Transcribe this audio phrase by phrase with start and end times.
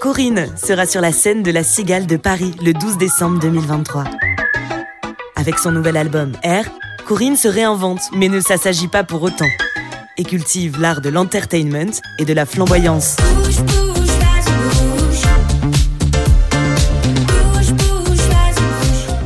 [0.00, 4.04] Corinne sera sur la scène de la Cigale de Paris le 12 décembre 2023.
[5.36, 6.64] Avec son nouvel album R,
[7.06, 9.48] Corinne se réinvente mais ne s'assagit pas pour autant
[10.16, 13.16] et cultive l'art de l'entertainment et de la flamboyance.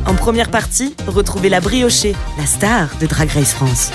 [0.05, 3.91] En première partie, retrouvez la briochée, la star de Drag Race France.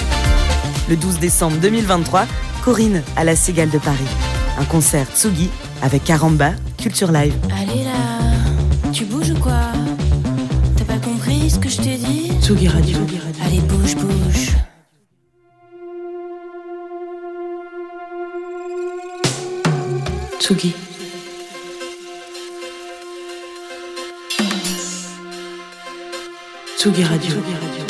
[0.88, 2.26] Le 12 décembre 2023,
[2.64, 4.35] Corinne à la Cigale de Paris.
[4.58, 5.50] Un concert Tsugi
[5.82, 7.34] avec Caramba Culture Live.
[7.54, 9.52] Allez là, tu bouges ou quoi?
[10.76, 12.32] T'as pas compris ce que je t'ai dit?
[12.40, 12.98] Tsugi Radio.
[13.44, 14.56] Allez, bouge, bouge.
[20.40, 20.74] Tsugi.
[26.78, 27.85] Tsugi Radio.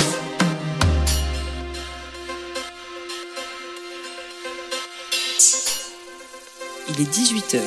[6.98, 7.60] Il est 18h.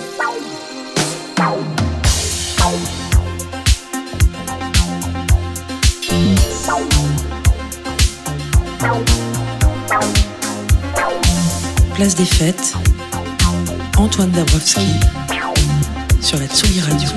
[11.93, 12.73] Place des fêtes.
[13.97, 14.79] Antoine Dabrowski
[16.21, 17.09] sur la Tsugi Radio.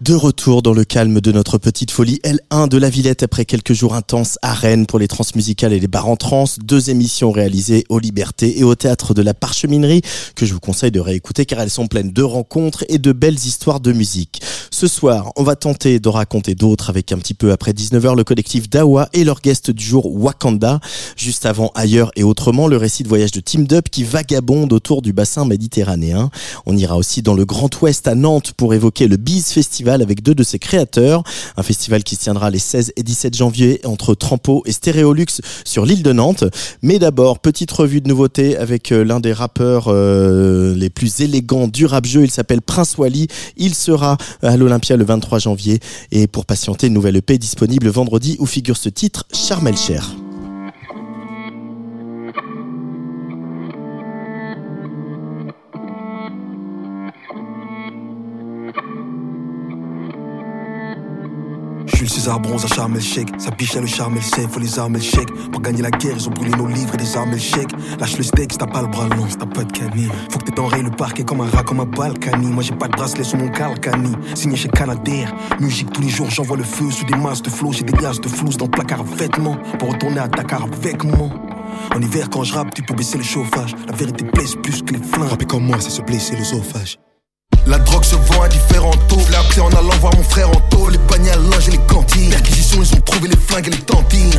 [0.00, 3.74] De retour dans le calme de notre petite folie L1 de la Villette après quelques
[3.74, 6.46] jours intenses à Rennes pour les transmusicales et les bars en trans.
[6.64, 10.00] Deux émissions réalisées aux Libertés et au Théâtre de la Parcheminerie
[10.36, 13.34] que je vous conseille de réécouter car elles sont pleines de rencontres et de belles
[13.34, 14.40] histoires de musique.
[14.70, 18.24] Ce soir, on va tenter de raconter d'autres avec un petit peu après 19h le
[18.24, 20.80] collectif Dawa et leur guest du jour Wakanda.
[21.14, 25.02] Juste avant Ailleurs et Autrement, le récit de voyage de Team Dup qui vagabonde autour
[25.02, 26.30] du bassin méditerranéen.
[26.64, 30.22] On ira aussi dans le Grand Ouest à Nantes pour évoquer le Biz Festival avec
[30.22, 31.22] deux de ses créateurs.
[31.56, 35.84] Un festival qui se tiendra les 16 et 17 janvier entre Trampo et Stéréolux sur
[35.84, 36.44] l'île de Nantes.
[36.82, 41.68] Mais d'abord, petite revue de nouveautés avec euh, l'un des rappeurs euh, les plus élégants
[41.68, 42.22] du rap jeu.
[42.22, 43.26] Il s'appelle Prince Wally.
[43.56, 45.80] Il sera à l'Olympia le 23 janvier.
[46.12, 50.14] Et pour patienter, une nouvelle EP disponible vendredi où figure ce titre, Charmel Cher.
[62.10, 63.28] César bronze à charme le chèque.
[63.38, 65.30] Sa biche a le charme le sait, faut les armes le chèque.
[65.52, 67.70] Pour gagner la guerre, ils ont brûlé nos livres et des armes le chèque.
[68.00, 70.10] Lâche le steak, t'as pas le bras long, t'as pas de canine.
[70.28, 72.48] Faut que t'enrayes le parquet comme un rat, comme un balkany.
[72.48, 74.10] Moi j'ai pas de bracelet sur mon calcani.
[74.34, 75.32] Signé chez Canadair.
[75.60, 77.72] Musique tous les jours, j'envoie le feu sous des masses de flots.
[77.72, 79.56] J'ai des glaces de flouze dans le placard à vêtements.
[79.78, 81.28] Pour retourner à Dakar avec moi.
[81.94, 83.76] En hiver, quand je rappe, tu peux baisser le chauffage.
[83.86, 85.28] La vérité blesse plus que les flingues.
[85.28, 86.98] Rapper comme moi, c'est se blesser l'œsophage.
[87.66, 89.18] La drogue se vend à différents taux.
[89.38, 90.88] Appris en allant voir mon frère en taux.
[90.88, 92.30] Les paniers à linge et les cantines.
[92.30, 94.32] Perquisition, ils ont trouvé les flingues et les tantines.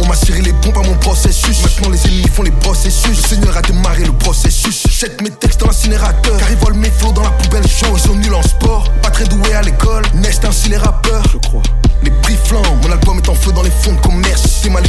[0.00, 1.62] On m'a serré les bombes à mon processus.
[1.62, 3.16] Maintenant, les ennemis font les processus.
[3.22, 4.86] Le Seigneur a démarré le processus.
[4.88, 6.36] Jette mes textes dans l'incinérateur.
[6.38, 7.90] Car ils volent mes flots dans la poubelle chaude.
[7.94, 8.90] Ils sont nuls en sport.
[9.02, 10.04] Pas très doués à l'école.
[10.14, 11.24] Nest ainsi les rappeurs.
[11.32, 11.62] Je crois.
[12.04, 12.66] Les prix flambent.
[12.82, 14.60] Mon album est en feu dans les fonds de commerce.
[14.62, 14.84] C'est mal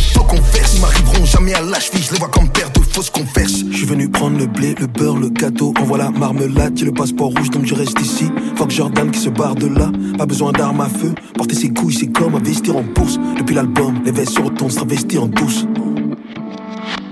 [0.52, 0.76] verse.
[0.76, 2.04] Ils m'arriveront jamais à cheville.
[2.04, 3.64] Je les vois comme père de fausses converses.
[3.72, 5.74] Je suis venu prendre le blé, le beurre, le gâteau.
[5.80, 6.74] Envoie la marmelade.
[6.78, 8.30] J'ai le passeport rouge donc je reste ici.
[8.56, 9.92] Fuck Jordan qui se barre de là.
[10.18, 11.14] Pas besoin d'armes à feu.
[11.36, 13.20] Porter ses couilles, c'est comme investir en bourse.
[13.38, 15.66] Depuis l'album, les vestes se retournent, se travestir en douce.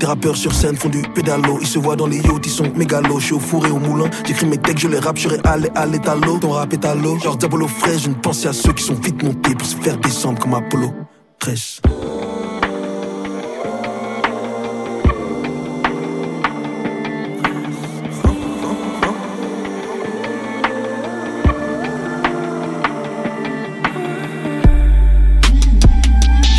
[0.02, 1.60] Des rappeurs sur scène font du pédalo.
[1.62, 3.20] Ils se voient dans les yachts, ils sont mégalos.
[3.20, 4.10] Je au four et au moulin.
[4.26, 6.40] J'écris mes textes, je les rappe, je allé à l'étalo.
[6.40, 7.20] Ton rap est à l'eau.
[7.20, 10.40] Genre Diabolo fraîche, une pensée à ceux qui sont vite montés pour se faire descendre
[10.40, 10.92] comme Apollo.
[11.38, 11.82] 13.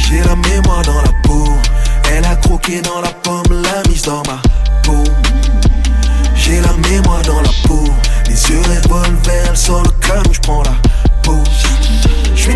[0.07, 1.45] J'ai la mémoire dans la peau.
[2.13, 3.09] Elle a croqué dans la
[9.63, 10.73] sort le calme, je prends la.
[12.35, 12.51] Je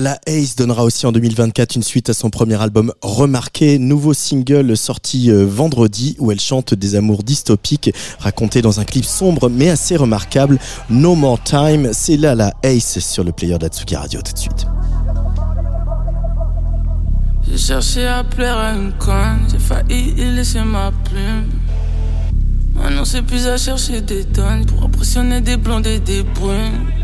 [0.00, 4.76] Lala Ace donnera aussi en 2024 une suite à son premier album Remarqué, nouveau single
[4.76, 9.70] sorti euh, vendredi où elle chante des amours dystopiques racontés dans un clip sombre mais
[9.70, 10.60] assez remarquable.
[10.88, 14.66] No More Time, c'est Lala Ace sur le player d'Atsuki Radio tout de suite.
[17.50, 21.50] J'ai cherché à plaire à une conne, j'ai failli laisser ma plume.
[23.26, 24.88] Plus à chercher des tonnes pour
[25.40, 26.97] des blondes des brunes.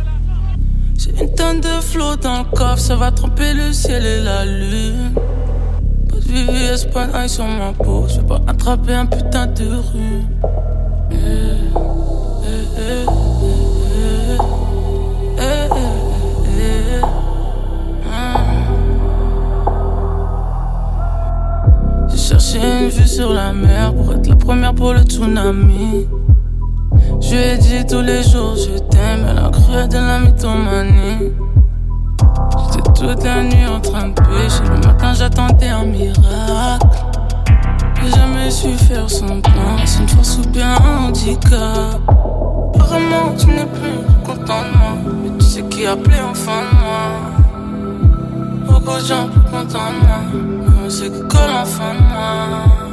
[0.97, 4.45] J'ai une tonne de flot dans le coffre, ça va tromper le ciel et la
[4.45, 5.13] lune.
[6.09, 10.25] Pas de VVS, pas sur ma peau, je vais pas attraper un putain de rue.
[22.09, 26.07] J'ai cherché une vue sur la mer pour être la première pour le tsunami.
[27.27, 31.33] Je lui ai dit tous les jours je t'aime, elle a cru de la mythomanie.
[32.71, 36.87] J'étais toute la nuit en train de pêcher, le matin j'attendais un miracle.
[38.03, 41.99] J'ai jamais su faire son plan, c'est une force ou bien un handicap?
[42.75, 46.77] Apparemment tu n'es plus content de moi, mais tu sais qui a appelé enfin de
[46.85, 47.01] moi.
[48.67, 52.84] Beaucoup de gens plus contents de moi, mais on sait que colle enfin de moi.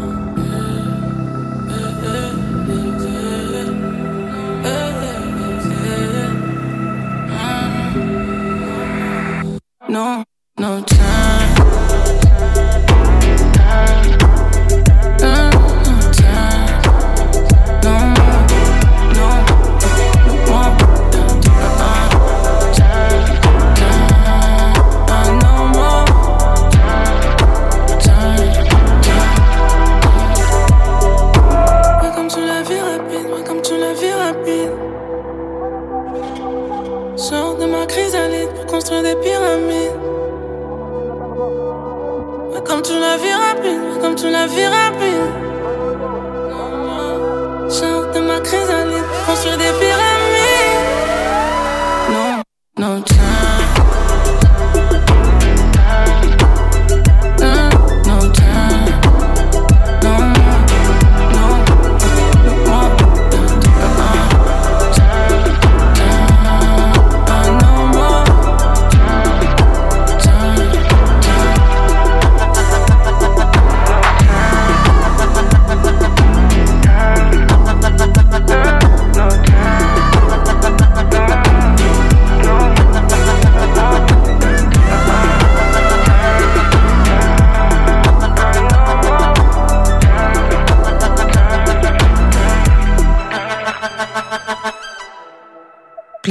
[9.92, 10.24] No,
[10.56, 11.01] no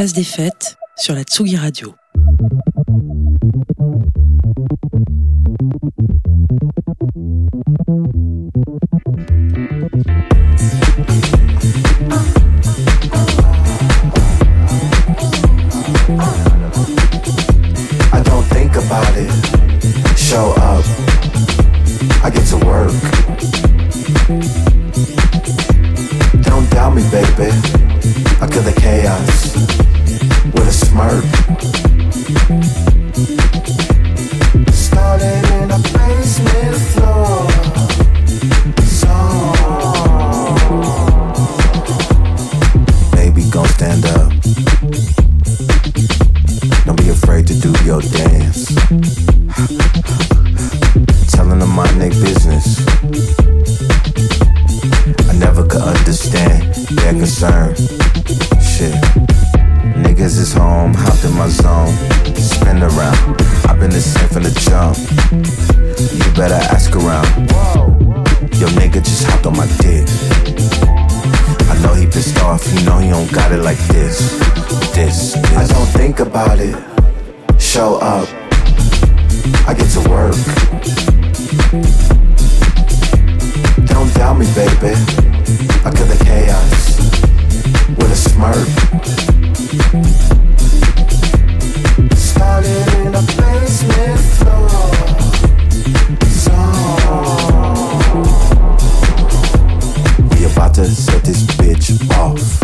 [0.00, 1.94] Place des fêtes sur la Tsugi Radio.
[18.10, 19.30] I don't think about it.
[20.16, 20.82] Show up.
[22.24, 22.90] I get to work.
[26.42, 27.52] Don't doubt me, baby.
[28.40, 29.69] I kill the chaos
[31.00, 31.49] Murph.
[68.60, 70.06] Yo, nigga just hopped on my dick.
[71.70, 74.38] I know he pissed off, you know he don't got it like this.
[74.94, 75.56] This, this.
[75.56, 76.76] I don't think about it.
[77.58, 78.28] Show up.
[79.66, 80.34] I get to work.
[83.86, 84.94] Don't doubt me, baby.
[85.84, 86.98] I kill the chaos
[87.96, 88.68] with a smirk.
[92.16, 93.22] Started in a
[100.74, 102.60] to set this bitch off.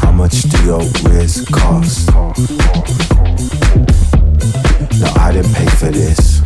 [0.00, 2.08] How much do your wrist cost?
[5.00, 6.42] No, I didn't pay for this.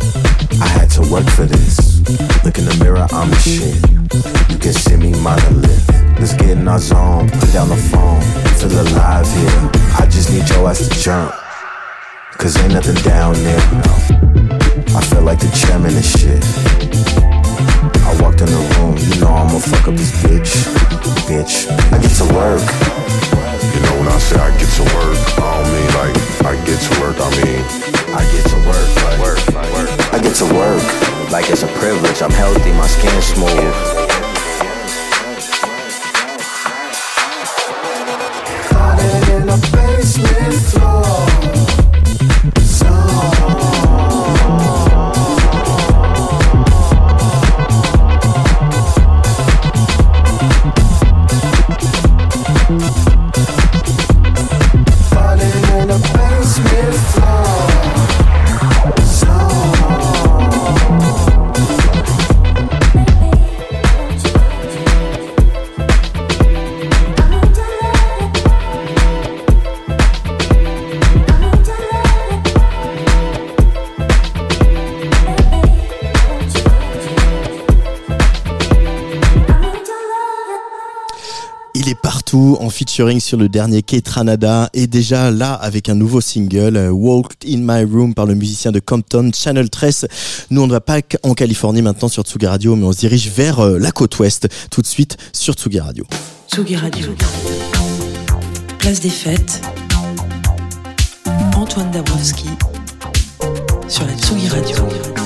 [0.59, 1.99] I had to work for this.
[2.43, 3.75] Look in the mirror, I'm the shit.
[4.49, 5.89] You can see me monolith.
[6.19, 8.21] Let's get in our zone, put down the phone.
[8.57, 9.71] Feel alive here.
[9.99, 11.33] I just need your ass to jump.
[12.37, 13.61] Cause ain't nothing down there.
[14.95, 16.80] I feel like the chairman and shit.
[18.41, 20.65] In the room, you know I'ma fuck up this bitch.
[21.29, 22.65] Bitch, I get to work.
[23.61, 26.17] You know when I say I get to work, I don't mean like
[26.49, 27.61] I get to work, I mean
[28.17, 30.13] I get to work, like, work, like, work.
[30.13, 32.21] I get to work like it's a privilege.
[32.21, 34.00] I'm healthy, my skin smooth.
[83.19, 87.83] Sur le dernier Ketranada et déjà là avec un nouveau single euh, Walked in My
[87.83, 90.07] Room par le musicien de Compton Channel 13.
[90.51, 93.31] Nous on ne va pas en Californie maintenant sur Tsugi Radio mais on se dirige
[93.31, 96.05] vers euh, la côte ouest tout de suite sur Tsugi Radio.
[96.47, 97.07] Tsugi Radio.
[98.77, 99.61] Place des fêtes.
[101.55, 102.49] Antoine Dabrowski
[103.87, 105.20] sur la Tsugi Radio.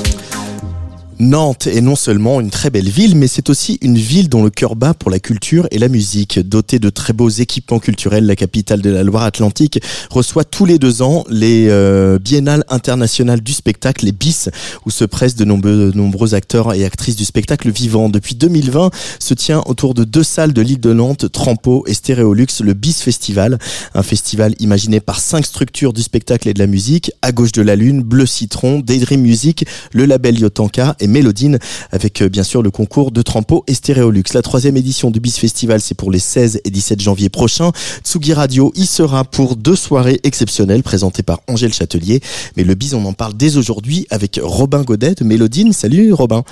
[1.19, 4.49] Nantes est non seulement une très belle ville, mais c'est aussi une ville dont le
[4.49, 6.39] cœur bat pour la culture et la musique.
[6.39, 9.79] Dotée de très beaux équipements culturels, la capitale de la Loire-Atlantique
[10.09, 14.49] reçoit tous les deux ans les euh, biennales internationales du spectacle, les BIS,
[14.85, 18.09] où se pressent de nombreux, de nombreux acteurs et actrices du spectacle vivant.
[18.09, 22.47] Depuis 2020, se tient autour de deux salles de l'île de Nantes, Trampo et Stéréolux,
[22.61, 23.57] le BIS Festival,
[23.93, 27.61] un festival imaginé par cinq structures du spectacle et de la musique, à gauche de
[27.61, 31.59] la lune, Bleu Citron, Daydream Music, le label Yotanka Mélodine,
[31.91, 34.23] avec euh, bien sûr le concours de Trampo et Stéréolux.
[34.33, 37.71] La troisième édition du BIS Festival, c'est pour les 16 et 17 janvier prochains.
[38.03, 42.21] Tsugi Radio y sera pour deux soirées exceptionnelles présentées par Angèle Châtelier.
[42.57, 45.73] Mais le BIS, on en parle dès aujourd'hui avec Robin Godet de Mélodine.
[45.73, 46.43] Salut Robin.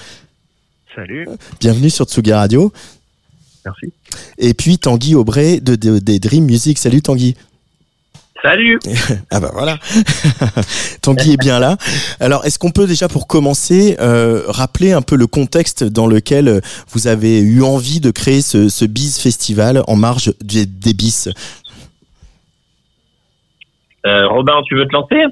[0.95, 1.27] Salut.
[1.60, 2.72] Bienvenue sur Tsugi Radio.
[3.65, 3.88] Merci.
[4.38, 6.77] Et puis Tanguy Aubray de, de- des Dream Music.
[6.77, 7.36] Salut Tanguy.
[8.43, 8.77] Salut.
[9.31, 9.77] Ah bah voilà.
[11.01, 11.77] Tanguy est bien là.
[12.19, 16.47] Alors, est-ce qu'on peut déjà, pour commencer, euh, rappeler un peu le contexte dans lequel
[16.47, 16.59] euh,
[16.89, 21.29] vous avez eu envie de créer ce, ce Biz Festival en marge des, des bis
[24.05, 25.23] Euh, Robin, tu veux te lancer?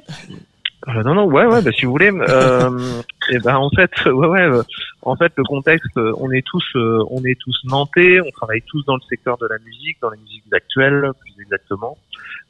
[0.87, 2.11] Euh, non, non, ouais, ouais, bah, si vous voulez.
[3.31, 4.41] Et ben, en fait, ouais, ouais.
[4.41, 4.63] euh,
[5.03, 8.19] en fait, le contexte, euh, on est tous, euh, on est tous nantais.
[8.21, 11.97] On travaille tous dans le secteur de la musique, dans les musiques actuelles, plus exactement.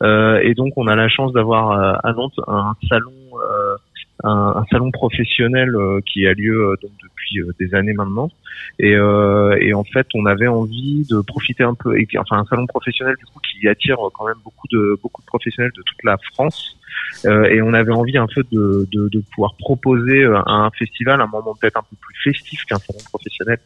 [0.02, 1.72] Euh, et donc, on a la chance d'avoir
[2.04, 3.76] à Nantes un salon, euh,
[4.24, 8.32] un, un salon professionnel euh, qui a lieu donc depuis des années maintenant.
[8.80, 12.66] Et, et en fait, on avait envie de profiter un peu, et, enfin, un salon
[12.66, 16.18] professionnel du coup qui attire quand même beaucoup de beaucoup de professionnels de toute la
[16.34, 16.76] France.
[17.26, 21.22] Euh, et on avait envie un peu de, de, de pouvoir proposer euh, un festival,
[21.22, 23.60] un moment peut-être un peu plus festif qu'un salon professionnel,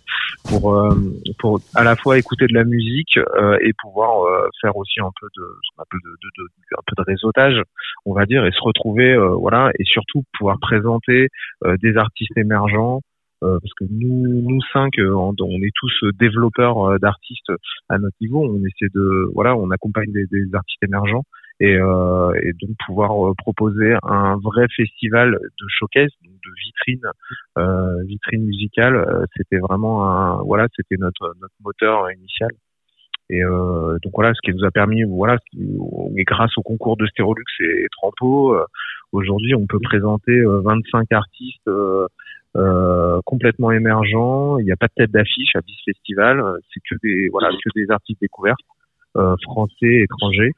[0.50, 0.96] pour euh,
[1.40, 3.18] pour à la fois écouter de la musique
[3.62, 4.26] et pouvoir
[4.62, 5.44] faire aussi un peu de
[5.78, 6.44] un peu de, de,
[6.78, 7.62] un peu de réseautage,
[8.06, 11.28] on va dire, et se retrouver, voilà, et surtout pouvoir présenter
[11.82, 13.02] des artistes émergents.
[13.42, 17.52] parce que nous, nous cinq, on, est tous développeurs d'artistes
[17.90, 18.44] à notre niveau.
[18.44, 21.24] On essaie de, voilà, on accompagne des, des artistes émergents
[21.60, 27.12] et, euh, et donc pouvoir euh, proposer un vrai festival de showcase, donc de vitrine,
[27.58, 29.26] euh, vitrine musicale.
[29.38, 32.50] c'était vraiment un, voilà, c'était notre notre moteur initial.
[33.30, 35.38] Et euh, donc voilà, ce qui nous a permis, voilà,
[36.16, 38.66] et grâce au concours de Stérolux et, Trampo, euh,
[39.12, 41.70] aujourd'hui on peut présenter euh, 25 artistes
[43.26, 44.60] complètement émergents.
[44.60, 46.42] Il n'y a pas de tête d'affiche à Bis Festival,
[46.74, 48.56] c'est que des voilà, que des artistes découverts,
[49.44, 50.52] français, étrangers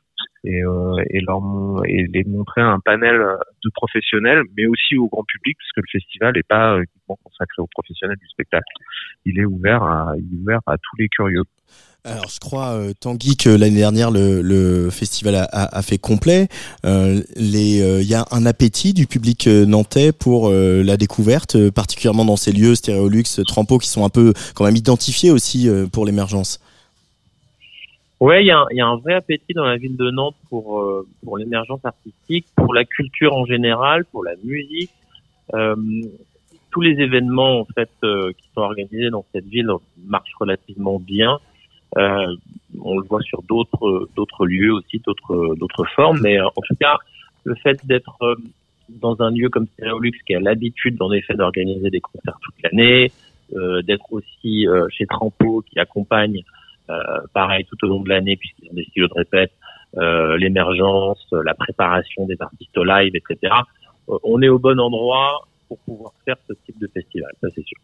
[0.44, 3.18] et, euh, et, les montrer un panel
[3.64, 7.62] de professionnels, mais aussi au grand public, puisque le festival n'est pas euh, uniquement consacré
[7.62, 8.72] aux professionnels du spectacle.
[9.26, 10.14] Il est ouvert à,
[10.66, 11.44] à tous les curieux.
[12.08, 16.48] Alors, je crois, euh, Tanguy, que l'année dernière, le, festival a, fait complet.
[16.86, 21.56] Euh, euh, Il y a un appétit du public euh, nantais pour euh, la découverte,
[21.56, 25.68] euh, particulièrement dans ces lieux, Stéréolux, Trampo, qui sont un peu quand même identifiés aussi
[25.68, 26.60] euh, pour l'émergence.
[28.20, 30.36] Ouais, il y, a un- y a un vrai appétit dans la ville de Nantes
[30.50, 34.90] pour euh, pour l'émergence artistique, pour la culture en général, pour la musique.
[35.54, 35.76] Euh,
[36.72, 39.70] tous les événements en fait euh, qui sont organisés dans cette ville
[40.06, 41.38] marchent relativement bien.
[41.98, 42.36] Euh,
[42.82, 46.76] on le voit sur d'autres d'autres lieux aussi, d'autres d'autres formes, mais euh, en tout
[46.80, 46.98] cas
[47.44, 48.36] le fait d'être euh,
[48.90, 53.12] dans un lieu comme Stereolux qui a l'habitude en effet d'organiser des concerts toute l'année,
[53.84, 56.42] d'être aussi chez Trampo qui accompagne
[57.34, 59.52] pareil tout au long de l'année puisqu'ils ont des studios de répète,
[60.38, 63.54] l'émergence, la préparation des artistes live, etc.
[64.08, 67.78] on est au bon endroit pour pouvoir faire ce type de festival, ça c'est sûr.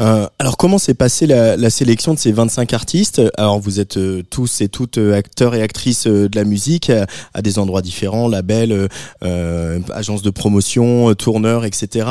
[0.00, 3.22] Euh, alors comment s'est passée la, la, sélection de ces 25 artistes?
[3.38, 7.42] Alors vous êtes euh, tous et toutes euh, acteurs et actrices de la musique à,
[7.42, 8.88] des endroits différents, labels,
[9.22, 12.06] euh, agences de promotion, tourneurs, etc.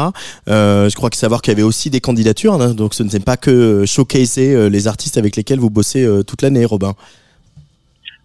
[0.48, 3.38] je crois que savoir qu'il y avait aussi des candidatures, hein, donc ce n'est pas
[3.38, 6.94] que showcaser les artistes avec lesquels vous bossez toute l'année, Robin.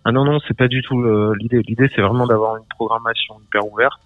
[0.05, 1.03] Ah non non, c'est pas du tout
[1.35, 1.61] l'idée.
[1.67, 4.01] L'idée c'est vraiment d'avoir une programmation hyper ouverte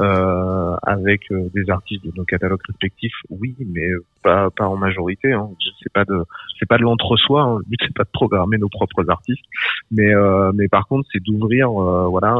[0.00, 3.88] euh, avec euh, des artistes de nos catalogues respectifs, oui, mais
[4.22, 5.32] pas pas en majorité.
[5.32, 5.50] Hein.
[5.82, 6.24] C'est pas de
[6.58, 7.42] c'est pas de l'entre-soi.
[7.42, 7.58] Hein.
[7.58, 9.44] Le but c'est pas de programmer nos propres artistes,
[9.90, 12.36] mais euh, mais par contre c'est d'ouvrir euh, voilà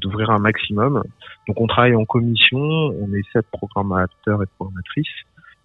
[0.00, 1.02] d'ouvrir un maximum.
[1.48, 5.08] Donc on travaille en commission, on est sept programmateurs et programmatrices.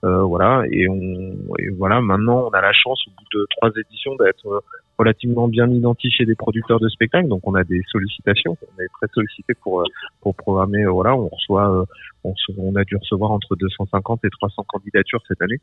[0.06, 3.70] Euh, voilà et on et voilà maintenant on a la chance au bout de trois
[3.77, 4.63] éditions d'être
[5.00, 9.08] relativement bien identifié des producteurs de spectacles, donc on a des sollicitations, on est très
[9.13, 9.86] sollicité pour euh,
[10.22, 10.84] pour programmer.
[10.84, 11.86] Euh, voilà, on reçoit, euh,
[12.25, 15.60] on, on, a dû recevoir entre 250 et 300 candidatures cette année,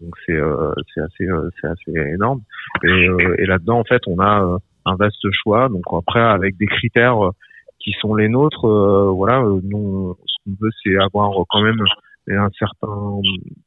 [0.00, 0.38] donc c'est
[0.94, 1.26] c'est assez
[1.60, 2.42] c'est assez énorme.
[2.84, 3.08] Et,
[3.38, 5.68] et là-dedans, en fait, on a un vaste choix.
[5.68, 7.18] Donc après, avec des critères
[7.80, 8.68] qui sont les nôtres,
[9.12, 11.82] voilà, nous, ce qu'on veut, c'est avoir quand même
[12.28, 13.20] un certain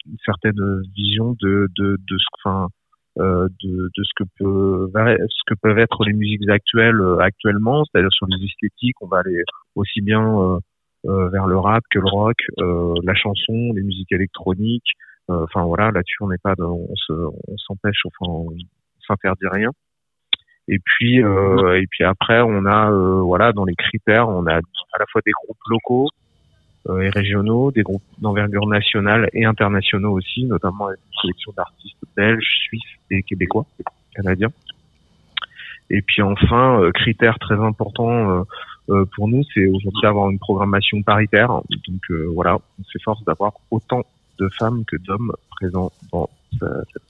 [0.06, 2.83] une certaine vision de de de ce enfin euh,
[3.18, 8.12] de, de, ce que peut ce que peuvent être les musiques actuelles euh, actuellement, c'est-à-dire
[8.12, 9.44] sur les esthétiques, on va aller
[9.76, 10.60] aussi bien euh,
[11.06, 14.92] euh vers le rap que le rock, la chanson, les musiques électroniques.
[15.28, 18.50] Enfin voilà, là-dessus on n'est pas, on se, on s'empêche, enfin on
[19.08, 19.70] s'interdit rien.
[20.68, 22.90] Et puis et puis après on a
[23.22, 26.23] voilà dans les critères on a à la fois des groupes locaux, euh,
[26.90, 32.82] et régionaux, des groupes d'envergure nationale et internationaux aussi, notamment une sélection d'artistes belges, suisses
[33.10, 33.66] et québécois,
[34.14, 34.52] canadiens.
[35.90, 38.46] Et puis enfin, euh, critère très important
[38.90, 41.50] euh, pour nous, c'est aujourd'hui d'avoir une programmation paritaire.
[41.88, 44.04] Donc voilà, on s'efforce d'avoir autant
[44.40, 46.30] de femmes que d'hommes présents dans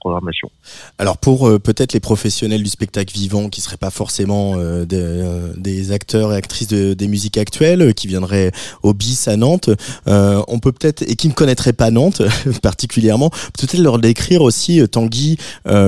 [0.04, 0.50] programmation.
[0.98, 5.54] Alors pour euh, peut-être les professionnels du spectacle vivant qui seraient pas forcément euh, euh,
[5.56, 8.52] des acteurs et actrices de, des musiques actuelles, qui viendraient
[8.84, 9.70] au BIS à Nantes,
[10.06, 12.22] on peut peut-être et qui ne connaîtraient pas Nantes
[12.62, 15.38] particulièrement, peut-être leur décrire aussi Tanguy,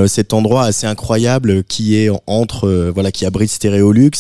[0.08, 4.12] cet endroit assez incroyable qui est entre voilà qui abrite Stéréolux,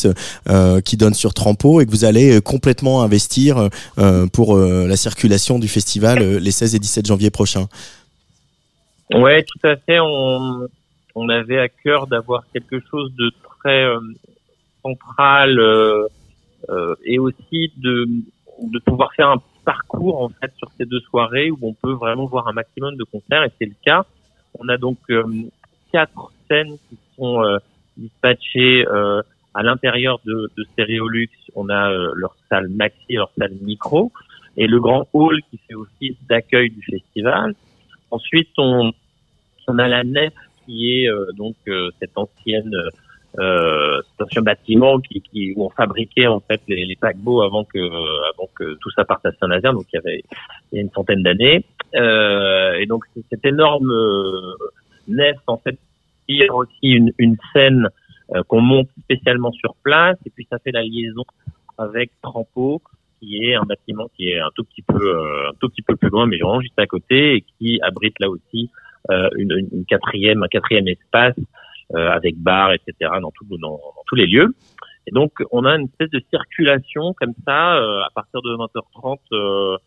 [0.83, 3.69] qui donne sur Trampo et que vous allez complètement investir
[4.31, 7.67] pour la circulation du festival les 16 et 17 janvier prochains.
[9.13, 9.99] Ouais, tout à fait.
[9.99, 10.67] On,
[11.15, 13.99] on avait à cœur d'avoir quelque chose de très euh,
[14.83, 16.07] central euh,
[16.69, 18.07] euh, et aussi de,
[18.61, 22.25] de pouvoir faire un parcours en fait sur ces deux soirées où on peut vraiment
[22.25, 24.05] voir un maximum de concerts et c'est le cas.
[24.59, 25.23] On a donc euh,
[25.91, 27.41] quatre scènes qui sont
[27.97, 28.85] dispatchées
[29.53, 31.29] à l'intérieur de, de Stéréolux.
[31.55, 34.11] On a leur salle maxi leur salle micro
[34.57, 37.55] et le grand hall qui fait office d'accueil du festival.
[38.11, 38.91] Ensuite, on,
[39.67, 40.33] on a la nef
[40.65, 42.73] qui est euh, donc euh, cette ancienne
[43.37, 47.65] euh, cet ancien bâtiment qui, qui, où on fabriquait en fait les, les paquebots avant
[47.65, 50.23] que avant que tout ça parte à Saint-Nazaire, donc il y avait
[50.71, 51.65] il y a une centaine d'années.
[51.95, 53.93] Euh, et donc cette énorme
[55.07, 55.77] nef en fait
[56.27, 57.89] il y a aussi une, une scène
[58.47, 61.23] qu'on monte spécialement sur place et puis ça fait la liaison
[61.77, 62.81] avec Trampo
[63.25, 66.09] qui est un bâtiment qui est un tout petit peu un tout petit peu plus
[66.09, 68.69] loin mais vraiment juste à côté et qui abrite là aussi
[69.09, 71.35] euh, une, une, quatrième un quatrième espace
[71.93, 74.55] euh, avec bar etc dans, tout, dans, dans, tous les lieux.
[75.07, 79.19] Et donc on a une espèce de circulation comme ça euh, à partir de 20h30
[79.33, 79.77] euh,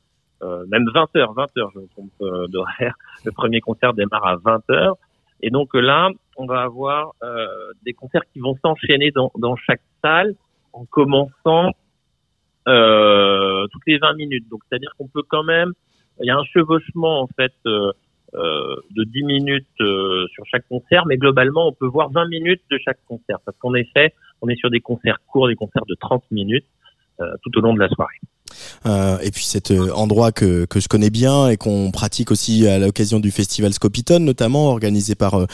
[0.69, 2.95] même 20h 20h je me trompe d'horaire.
[3.25, 4.95] Le premier concert démarre à 20h
[5.43, 7.15] et donc là on va avoir
[7.85, 10.35] des concerts qui vont s'enchaîner dans, dans chaque salle
[10.73, 11.73] en commençant
[12.69, 14.49] euh, toutes les 20 minutes.
[14.49, 15.73] Donc, c'est-à-dire qu'on peut quand même,
[16.21, 17.93] il y a un chevauchement en fait euh,
[18.35, 22.63] euh de 10 minutes euh, sur chaque concert, mais globalement, on peut voir 20 minutes
[22.71, 25.95] de chaque concert, parce qu'en effet, on est sur des concerts courts, des concerts de
[25.95, 26.67] 30 minutes
[27.21, 28.19] euh, tout au long de la soirée.
[28.87, 32.67] Euh, et puis cet euh, endroit que, que je connais bien et qu'on pratique aussi
[32.67, 35.47] à l'occasion du festival Scopitone notamment organisé par euh,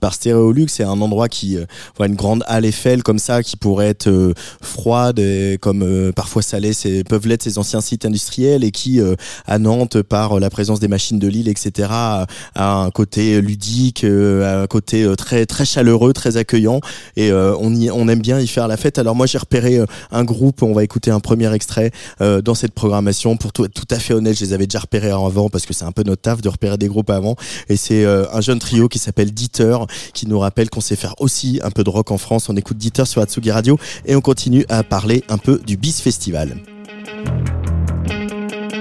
[0.00, 1.58] par, Stéréolux c'est un endroit qui
[1.96, 6.72] voit une grande halle Eiffel comme ça qui pourrait être froide et comme parfois salée
[6.72, 9.00] c'est peuvent l'être ces anciens sites industriels et qui
[9.46, 14.04] à Nantes par la présence des machines de Lille etc a, a un côté ludique
[14.04, 16.80] a un côté très très chaleureux très accueillant.
[17.16, 18.98] Et on y on aime bien y faire la fête.
[18.98, 21.90] Alors moi j'ai repéré un groupe on va écouter un premier extrait
[22.22, 23.36] euh, dans cette programmation.
[23.36, 25.74] Pour tout être tout à fait honnête, je les avais déjà repérés avant parce que
[25.74, 27.36] c'est un peu notre taf de repérer des groupes avant.
[27.68, 29.76] Et c'est euh, un jeune trio qui s'appelle Dieter
[30.14, 32.48] qui nous rappelle qu'on sait faire aussi un peu de rock en France.
[32.48, 36.00] On écoute Dieter sur Atsugi Radio et on continue à parler un peu du Bis
[36.00, 36.56] Festival.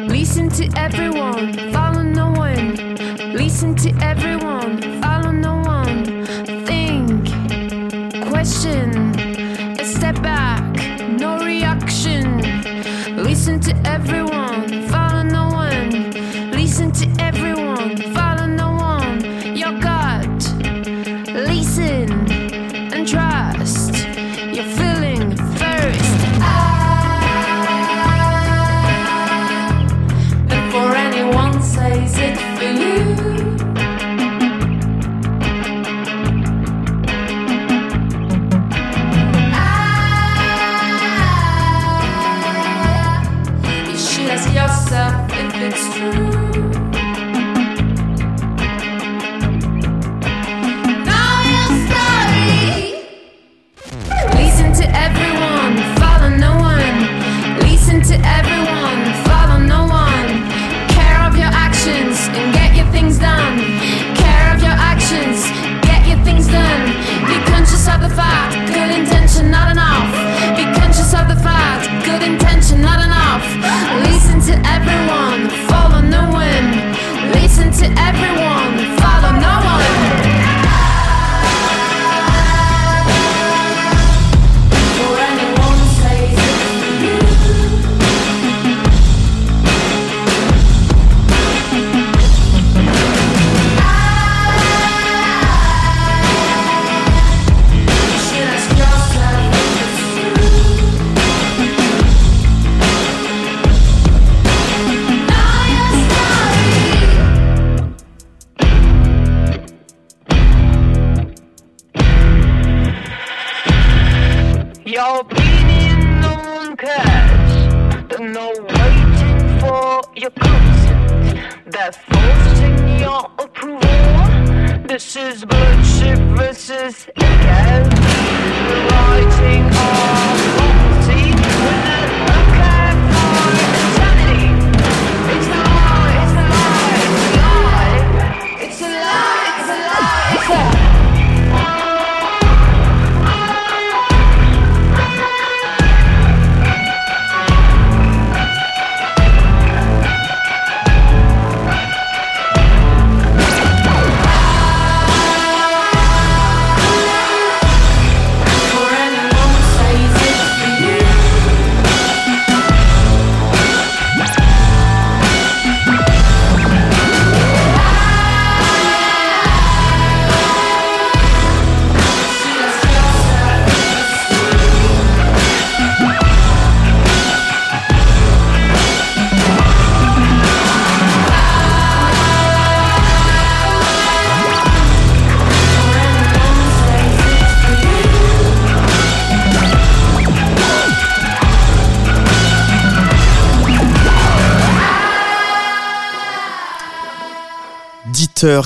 [0.08, 2.76] Listen to everyone, follow no one.
[3.34, 6.26] Listen to everyone, follow no one.
[6.66, 7.28] Think,
[8.30, 9.01] question,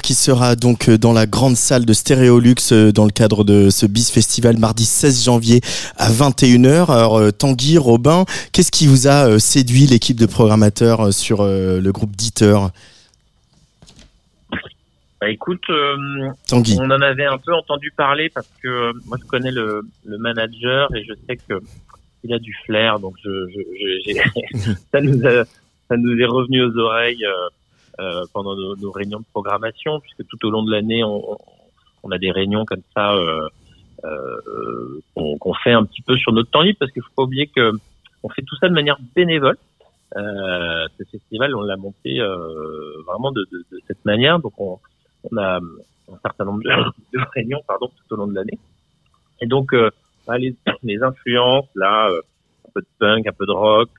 [0.02, 3.70] Qui sera donc euh, dans la grande salle de Stéréolux euh, dans le cadre de
[3.70, 5.60] ce BIS Festival mardi 16 janvier
[5.98, 6.90] à 21h.
[6.90, 12.16] Alors euh, Tanguy, Robin, qu'est-ce qui vous a séduit l'équipe de programmateurs sur le groupe
[12.16, 12.58] Dieter
[15.20, 15.96] Bah écoute, euh,
[16.48, 16.78] Tanguy.
[16.80, 20.18] on en avait un peu entendu parler parce que euh, moi je connais le, le
[20.18, 21.56] manager et je sais que
[22.24, 23.60] il a du flair, donc je, je,
[24.14, 25.44] je- j'ai- ça nous a,
[25.90, 27.50] ça nous est revenu aux oreilles euh,
[28.00, 31.38] euh, pendant nos, nos réunions de programmation, puisque tout au long de l'année on,
[32.04, 33.48] on- a des réunions comme ça euh,
[34.04, 37.48] euh, qu'on fait un petit peu sur notre temps libre, parce qu'il faut pas oublier
[37.48, 37.72] que
[38.24, 39.58] on fait tout ça de manière bénévole.
[40.16, 44.80] Euh, ce festival, on l'a monté euh, vraiment de, de, de cette manière, donc on,
[45.32, 48.60] on a un certain nombre de, réunions pardon tout au long de l'année
[49.42, 49.74] et donc
[50.28, 53.90] bah, les, les influences là un peu de punk un peu de rock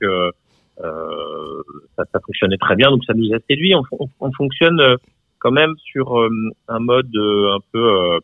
[0.83, 1.63] euh,
[1.95, 3.73] ça, ça fonctionnait très bien, donc ça nous a séduit.
[3.75, 4.95] On, on, on fonctionne euh,
[5.39, 6.29] quand même sur euh,
[6.67, 8.19] un mode euh, un peu,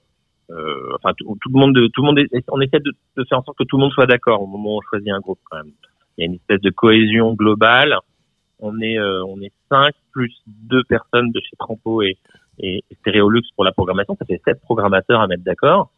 [0.52, 3.44] euh, enfin tout, le monde, tout le monde, est- on essaie de, de faire en
[3.44, 5.58] sorte que tout le monde soit d'accord au moment où on choisit un groupe quand
[5.58, 5.72] même.
[6.18, 7.98] Il y a une espèce de cohésion globale.
[8.60, 12.18] On est, on est cinq plus deux personnes de chez Trampo et,
[12.60, 14.16] et Stéréolux pour la programmation.
[14.18, 15.90] Ça fait sept programmateurs à mettre d'accord.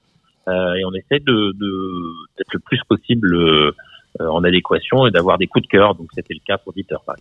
[0.47, 1.51] Et on essaie de
[2.37, 3.35] d'être le plus possible
[4.19, 5.95] en adéquation et d'avoir des coups de cœur.
[5.95, 7.15] Donc c'était le cas pour Dieter, par.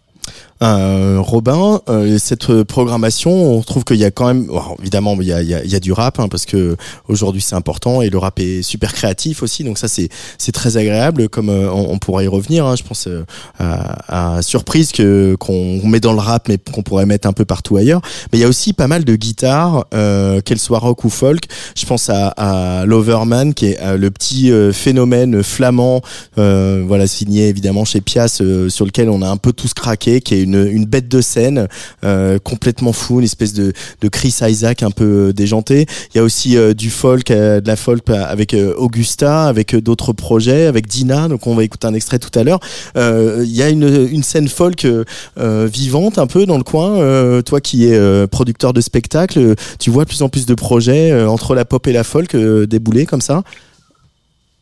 [0.62, 4.48] Euh, Robin, euh, cette programmation, on trouve qu'il y a quand même,
[4.80, 6.76] évidemment, il y a, il y a- il y a du rap hein, parce que
[7.08, 10.76] aujourd'hui c'est important et le rap est super créatif aussi, donc ça c'est c'est très
[10.76, 11.28] agréable.
[11.28, 13.24] Comme euh, on, on pourra y revenir, hein, je pense euh,
[13.58, 17.44] à, à surprise que qu'on met dans le rap, mais qu'on pourrait mettre un peu
[17.44, 18.00] partout ailleurs.
[18.32, 21.44] Mais il y a aussi pas mal de guitares, euh, qu'elles soient rock ou folk.
[21.76, 26.00] Je pense à, à Loverman, qui est euh, le petit euh, phénomène flamand,
[26.38, 30.20] euh, voilà signé évidemment chez Pias, euh, sur lequel on a un peu tous craqué,
[30.20, 31.68] qui est une, une bête de scène
[32.04, 35.86] euh, complètement fou, une espèce de, de Chris Isaac un peu déjanté.
[36.14, 39.74] Il y a aussi euh, du folk, euh, de la folk avec euh, Augusta, avec
[39.74, 41.28] euh, d'autres projets, avec Dina.
[41.28, 42.60] Donc on va écouter un extrait tout à l'heure.
[42.96, 45.04] Euh, Il y a une, une scène folk euh,
[45.38, 46.98] euh, vivante un peu dans le coin.
[46.98, 50.46] Euh, toi qui es euh, producteur de spectacle, euh, tu vois de plus en plus
[50.46, 53.42] de projets euh, entre la pop et la folk euh, débouler comme ça?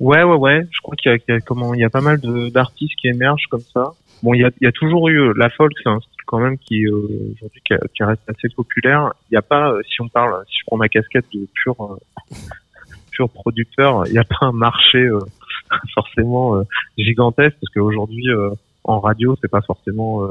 [0.02, 0.66] Ouais, ouais, ouais.
[0.72, 2.18] Je crois qu'il y a, qu'il y a comment, il y a pas mal
[2.50, 3.92] d'artistes qui émergent comme ça.
[4.24, 6.24] Bon, il y a, il y a toujours eu euh, la folk, c'est un style
[6.26, 6.92] quand même qui euh,
[7.36, 9.12] aujourd'hui qui, qui reste assez populaire.
[9.30, 11.76] Il n'y a pas, euh, si on parle, si je prends ma casquette de pur
[11.80, 12.34] euh,
[13.12, 15.20] pur producteur, il n'y a pas un marché euh,
[15.94, 16.62] forcément euh,
[16.98, 18.26] gigantesque parce qu'aujourd'hui
[18.82, 20.28] en radio c'est pas forcément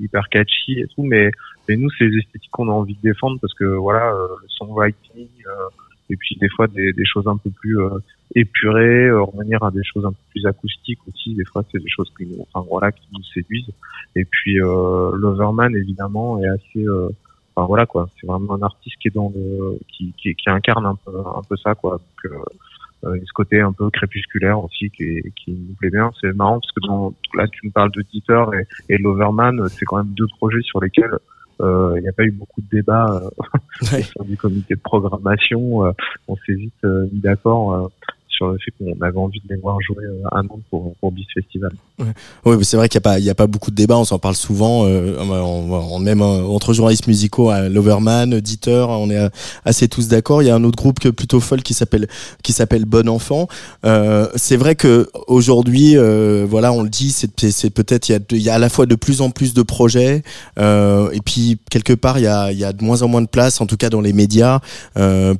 [0.00, 1.28] hyper catchy et tout, mais
[1.68, 5.28] mais nous c'est les esthétiques qu'on a envie de défendre parce que voilà le songwriting
[5.46, 5.50] euh,
[6.12, 7.98] et puis des fois des, des choses un peu plus euh,
[8.34, 11.34] épurées, euh, revenir à des choses un peu plus acoustiques aussi.
[11.34, 13.72] Des fois, c'est des choses qui nous, enfin voilà, qui nous séduisent.
[14.14, 17.08] Et puis euh, Loverman évidemment est assez, euh,
[17.54, 18.08] enfin voilà quoi.
[18.20, 21.42] C'est vraiment un artiste qui est dans le, qui, qui, qui incarne un peu, un
[21.48, 21.92] peu ça quoi.
[21.92, 22.38] Donc, euh,
[23.04, 26.10] euh, ce côté un peu crépusculaire aussi qui, qui nous plaît bien.
[26.20, 28.44] C'est marrant parce que dans, là tu me parles de Dieter
[28.88, 31.16] et, et Loverman, c'est quand même deux projets sur lesquels
[31.60, 35.86] il n'y a pas eu beaucoup de débats euh, sur du comité de programmation.
[35.86, 35.92] Euh,
[36.28, 37.88] on s'est vite euh, mis d'accord euh,
[38.42, 41.12] sur le fait qu'on avait envie de les voir jouer euh, à Nantes pour, pour
[41.12, 41.70] Bis Festival.
[42.44, 43.96] Oui, c'est vrai qu'il n'y a a pas beaucoup de débats.
[43.96, 44.86] On s'en parle souvent.
[44.86, 49.30] Euh, on, on- même euh, entre journalistes musicaux, à Loverman, Dieter, on est
[49.64, 50.42] assez tous d'accord.
[50.42, 53.46] Il y a un autre groupe que plutôt folk qui s'appelle, Bon Enfant.
[54.36, 55.96] C'est vrai que aujourd'hui,
[56.44, 59.30] voilà, on le dit, c'est, peut-être il y a, à la fois de plus en
[59.30, 60.22] plus de projets,
[60.58, 63.60] et puis quelque part il y a, y a de moins en moins de place,
[63.60, 64.60] en tout cas dans les médias,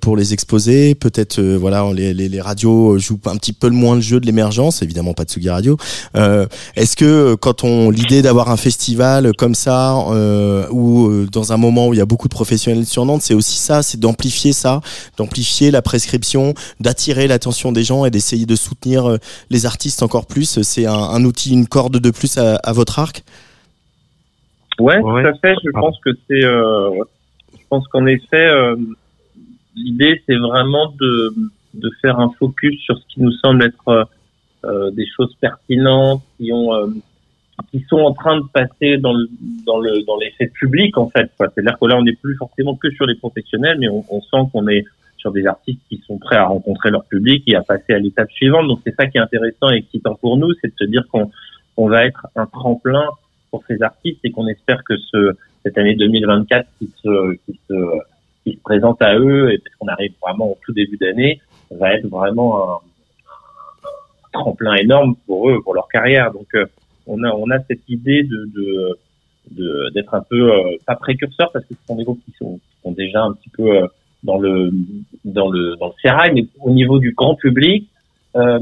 [0.00, 0.94] pour les exposer.
[0.94, 4.82] Peut-être, voilà, les radios jouent un petit peu le moins le jeu de l'émergence.
[4.82, 5.76] Évidemment, pas de Tsugi Radio.
[6.16, 11.26] Euh, est-ce que euh, quand on l'idée d'avoir un festival comme ça euh, ou euh,
[11.30, 13.82] dans un moment où il y a beaucoup de professionnels sur Nantes, c'est aussi ça,
[13.82, 14.80] c'est d'amplifier ça,
[15.16, 19.18] d'amplifier la prescription, d'attirer l'attention des gens et d'essayer de soutenir euh,
[19.50, 20.60] les artistes encore plus.
[20.62, 23.24] C'est un, un outil, une corde de plus à, à votre arc?
[24.78, 25.54] Ouais, tout à fait.
[25.64, 26.90] Je pense que c'est, euh,
[27.52, 28.74] je pense qu'en effet, euh,
[29.76, 31.34] l'idée c'est vraiment de
[31.74, 34.04] de faire un focus sur ce qui nous semble être euh,
[34.64, 36.86] euh, des choses pertinentes, qui ont, euh,
[37.70, 39.28] qui sont en train de passer dans le
[39.66, 41.30] dans le dans l'effet public en fait.
[41.38, 44.48] C'est-à-dire que là, on n'est plus forcément que sur les professionnels, mais on, on sent
[44.52, 44.84] qu'on est
[45.16, 48.30] sur des artistes qui sont prêts à rencontrer leur public et à passer à l'étape
[48.32, 48.66] suivante.
[48.68, 51.30] Donc c'est ça qui est intéressant et excitant pour nous, c'est de se dire qu'on
[51.76, 53.04] on va être un tremplin
[53.50, 57.74] pour ces artistes et qu'on espère que ce cette année 2024 qui se qui se
[58.44, 61.40] qui se présente à eux et parce qu'on arrive vraiment au tout début d'année
[61.78, 62.78] va être vraiment un,
[64.32, 66.32] tremplin énorme pour eux pour leur carrière.
[66.32, 66.64] Donc euh,
[67.06, 68.98] on a on a cette idée de de
[69.50, 72.54] de- d'être un peu euh, pas précurseur parce que ce sont des groupes qui sont,
[72.56, 73.86] qui sont déjà un petit peu euh,
[74.22, 74.70] dans le
[75.24, 77.88] dans le dans le sérail mais au niveau du grand public
[78.36, 78.58] euh,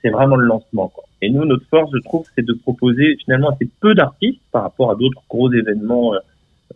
[0.00, 1.04] c'est vraiment le lancement quoi.
[1.20, 4.90] Et nous notre force je trouve c'est de proposer finalement assez peu d'artistes par rapport
[4.92, 6.18] à d'autres gros événements euh,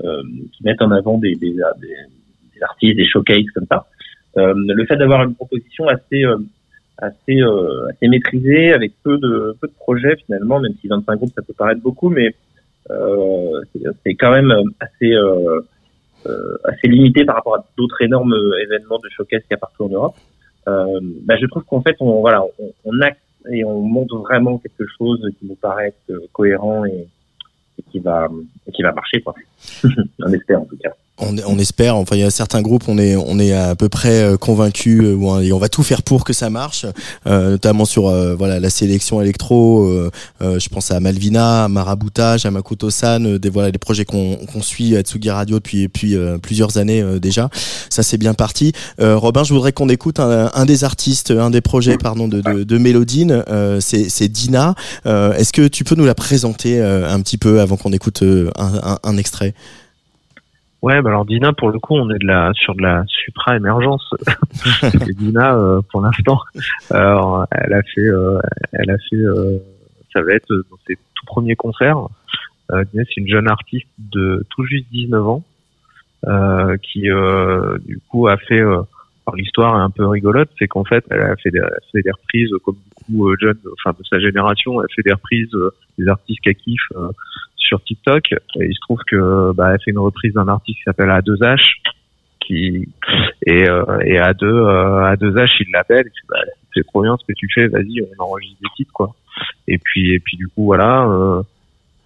[0.03, 1.89] euh, qui mettent en avant des, des, des,
[2.55, 3.87] des artistes des showcases comme ça.
[4.37, 6.39] Euh, le fait d'avoir une proposition assez euh,
[6.99, 11.33] assez euh, assez maîtrisée avec peu de peu de projets finalement même si 25 groupes
[11.35, 12.35] ça peut paraître beaucoup mais
[12.89, 15.15] c'est- quand même assez
[16.65, 19.89] assez limité par rapport à d'autres énormes événements de showcase qu'il y a partout en
[19.89, 20.17] Europe.
[20.67, 22.93] Euh, bah, je trouve qu'en fait on voilà on, on
[23.53, 25.93] et on monte vraiment quelque chose qui nous paraît
[26.33, 27.07] cohérent et,
[27.79, 28.29] et qui va
[28.67, 29.35] et qui va marcher quoi.
[30.21, 30.95] on espère en tout cas.
[31.19, 34.21] On, espère, enfin il y a certains groupes, on est on est à peu près
[34.21, 36.87] euh, convaincus euh, et on va tout faire pour que ça marche,
[37.29, 39.89] euh, notamment sur voilà la sélection électro.
[40.41, 44.97] je pense à Malvina, à Maraboutage, à Makoto-san, euh, des voilà des projets qu'on suit
[44.97, 45.89] à Tsugi Radio depuis
[46.43, 47.49] plusieurs années déjà.
[47.91, 48.73] Ça c'est bien parti.
[48.99, 53.45] Robin, je voudrais qu'on écoute un, des artistes, un des projets pardon de de, Mélodine.
[53.79, 54.75] C'est Dina.
[55.05, 58.25] Est-ce que tu peux nous la présenter un petit peu avant qu'on écoute
[58.57, 59.55] un extrait?
[60.85, 63.57] Ouais, bah alors Dina, pour le coup, on est de la sur de la supra
[63.57, 64.07] émergence.
[65.09, 66.39] Et Dina, euh, pour l'instant,
[66.91, 68.39] alors, elle a fait, euh,
[68.73, 69.57] elle a fait, euh,
[70.13, 71.97] ça va être dans ses tout premiers concerts.
[72.71, 75.43] Euh, Dina, c'est une jeune artiste de tout juste 19 ans
[76.27, 78.61] euh, qui, euh, du coup, a fait.
[78.61, 78.83] Euh,
[79.27, 82.11] alors l'histoire est un peu rigolote, c'est qu'en fait, elle a fait des, fait des
[82.11, 85.71] reprises comme beaucoup euh, jeunes, enfin de sa génération, elle a fait des reprises euh,
[85.97, 87.09] des artistes qu'elle kiffe euh,
[87.65, 88.35] sur TikTok.
[88.57, 91.59] Il se trouve que bah, fait une reprise d'un artiste qui s'appelle A2H,
[92.41, 92.89] qui
[93.47, 96.37] et, euh, et A2 euh, A2H il l'appelle, fait, bah,
[96.75, 99.15] c'est trop bien ce que tu fais, vas-y on enregistre des titres quoi.
[99.69, 101.43] Et puis et puis du coup voilà euh,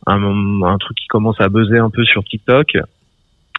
[0.07, 2.77] un un truc qui commence à buzzer un peu sur TikTok.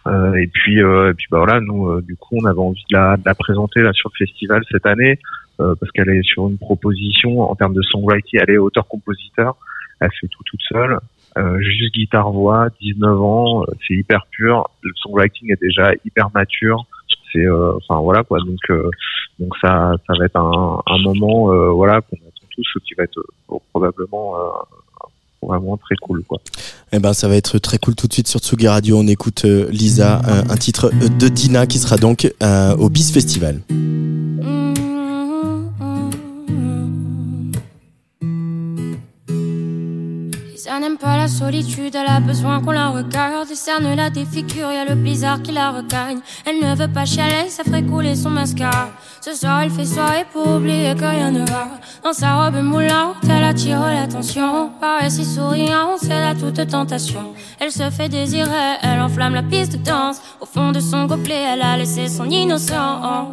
[0.06, 2.82] Euh, et puis euh, et puis bah voilà nous euh, du coup on avait envie
[2.90, 5.18] de la, présenter sur le festival cette année
[5.60, 9.56] euh, parce qu'elle est sur une proposition en termes de songwriting elle est auteur-compositeur
[10.00, 10.98] elle fait tout toute seule
[11.38, 14.68] euh, juste guitare voix 19 ans euh, c'est hyper pur.
[14.82, 16.84] Le songwriting est déjà hyper mature.
[17.32, 18.38] C'est euh, enfin voilà quoi.
[18.40, 18.90] Donc euh,
[19.38, 23.04] donc ça ça va être un, un moment euh, voilà qu'on attend tous qui va
[23.04, 24.48] être euh, probablement euh,
[25.42, 26.38] vraiment très cool quoi.
[26.92, 28.98] Eh ben, ça va être très cool tout de suite sur Tsugi Radio.
[28.98, 33.12] On écoute euh, Lisa, euh, un titre de Dina qui sera donc euh, au BIS
[33.12, 33.60] Festival.
[33.70, 34.59] Lisa
[40.80, 43.48] n'aime pas la solitude, elle a besoin qu'on la regarde.
[43.48, 46.20] Décerne la défigure, y a le blizzard qui la regagne.
[46.46, 48.88] Elle ne veut pas chialer, ça ferait couler son mascara.
[49.20, 51.68] Ce soir, elle fait soirée pour oublier que rien ne va.
[52.02, 54.70] Dans sa robe moulante, elle attire l'attention.
[54.80, 57.34] Paraît si souriante, c'est à toute tentation.
[57.58, 60.20] Elle se fait désirer, elle enflamme la piste de danse.
[60.40, 63.32] Au fond de son gobelet, elle a laissé son innocent.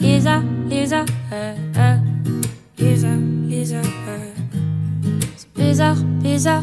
[0.00, 1.96] Lisa, Lisa, euh, euh.
[2.78, 3.08] Lisa,
[5.70, 6.62] bizarre, bizarre.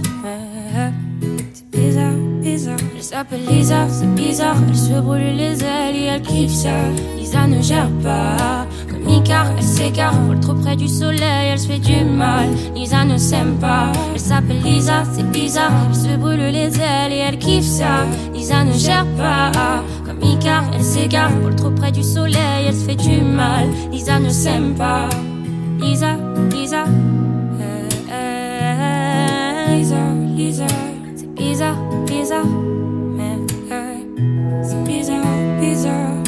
[1.54, 2.78] C'est bizarre, bizarre.
[2.98, 4.58] Elle s'appelle Lisa, c'est bizarre.
[4.68, 6.76] Elle se brûle les ailes et elle kiffe ça.
[7.16, 8.68] Lisa ne gère pas.
[8.90, 10.14] Comme Icar, elle s'égare.
[10.24, 12.48] Vole trop près du soleil, elle se fait du mal.
[12.76, 13.94] Lisa ne s'aime pas.
[14.14, 15.72] Elle s'appelle Lisa, c'est bizarre.
[15.90, 18.06] Elle se brûle les ailes et elle kiffe ça.
[18.34, 19.84] Lisa ne gère pas.
[20.06, 21.32] Comme Icar, elle s'égare.
[21.42, 23.68] Vole trop près du soleil, elle se fait du mal.
[23.90, 25.08] Lisa ne s'aime pas.
[25.80, 26.18] Lisa,
[26.52, 26.84] Lisa.
[29.78, 29.96] Lisa,
[30.36, 30.66] Lisa.
[31.16, 32.46] C'est bizarre, bizarre.
[33.16, 33.38] Mais,
[34.64, 35.24] c'est bizarre,
[35.62, 36.24] bizarre.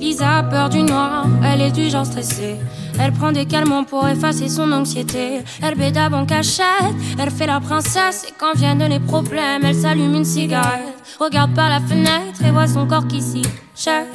[0.00, 2.56] Lisa a peur du noir, elle est du genre stressée.
[2.98, 5.42] Elle prend des calmants pour effacer son anxiété.
[5.62, 8.26] Elle bédave en cachette, elle fait la princesse.
[8.28, 10.96] Et quand viennent les problèmes, elle s'allume une cigarette.
[11.20, 13.42] Regarde par la fenêtre et voit son corps qui s'y
[13.76, 14.12] jette.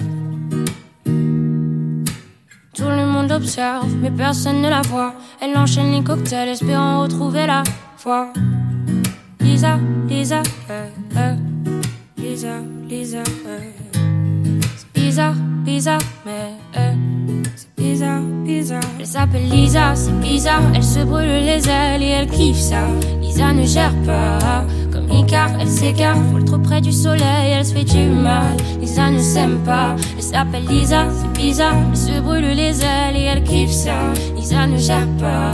[2.76, 5.13] Tout le monde l'observe, mais personne ne la voit.
[5.39, 7.63] Elle enchaîne les cocktails, espérant retrouver la
[7.96, 8.34] foi.
[9.54, 9.78] Lisa,
[10.10, 11.36] Lisa, euh.
[12.18, 12.56] Lisa,
[12.89, 13.24] Lisa.
[14.76, 16.56] C'est bizarre, bizarre, mais.
[17.56, 18.82] C'est bizarre, bizarre.
[19.00, 20.63] Elle s'appelle Lisa, c'est bizarre.
[20.74, 22.88] Elle se brûle les ailes et elle kiffe ça.
[23.22, 24.66] Lisa ne gère pas.
[24.92, 26.18] Comme Icar, elle s'égare.
[26.32, 28.58] Vole trop près du soleil, elle se fait du mal.
[28.82, 29.96] Lisa ne s'aime pas.
[30.18, 31.76] Elle s'appelle Lisa, c'est bizarre.
[31.92, 34.00] Elle se brûle les ailes et elle kiffe ça.
[34.36, 35.52] Lisa ne gère pas.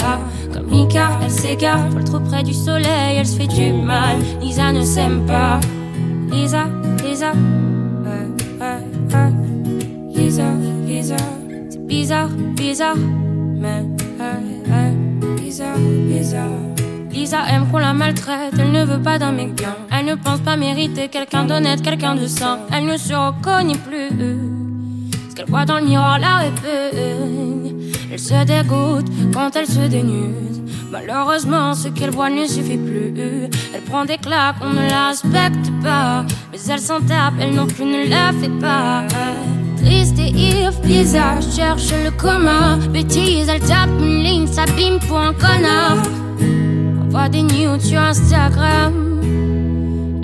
[0.72, 1.90] Icar, elle s'égare.
[1.90, 4.18] Vole trop près du soleil, elle se fait du mal.
[4.42, 5.60] Lisa ne s'aime pas.
[6.32, 6.66] Lisa,
[7.04, 7.32] Lisa.
[7.32, 8.28] Ouais,
[8.60, 9.32] ouais, ouais.
[10.16, 10.44] Lisa,
[10.86, 11.16] Lisa.
[11.70, 12.96] C'est bizarre, bizarre.
[12.98, 13.84] Mais,
[14.20, 14.94] ouais, ouais.
[15.42, 16.46] Bizarre, bizarre.
[17.12, 19.62] Lisa aime qu'on la maltraite, elle ne veut pas d'un mec.
[19.92, 22.60] Elle ne pense pas mériter quelqu'un d'honnête, quelqu'un de sain.
[22.72, 24.10] Elle ne se reconnaît plus.
[25.30, 27.69] Ce qu'elle voit dans le miroir la répugne.
[28.20, 30.70] Elle se dégoûte quand elle se dénude.
[30.92, 33.14] Malheureusement, ce qu'elle voit ne suffit plus.
[33.74, 35.14] Elle prend des claques, on ne la
[35.82, 36.26] pas.
[36.52, 39.06] Mais elle s'en tape, elle non plus ne la fait pas.
[39.78, 42.78] Triste et ivre, bizarre, cherche le commun.
[42.92, 46.04] Bêtise, elle tape une ligne, s'abîme pour un connard.
[47.02, 48.94] Envoie des nudes sur Instagram.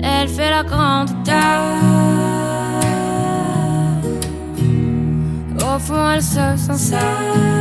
[0.02, 2.26] Elle fait la grande dame.
[5.60, 7.55] Au fond, elle se sent seule.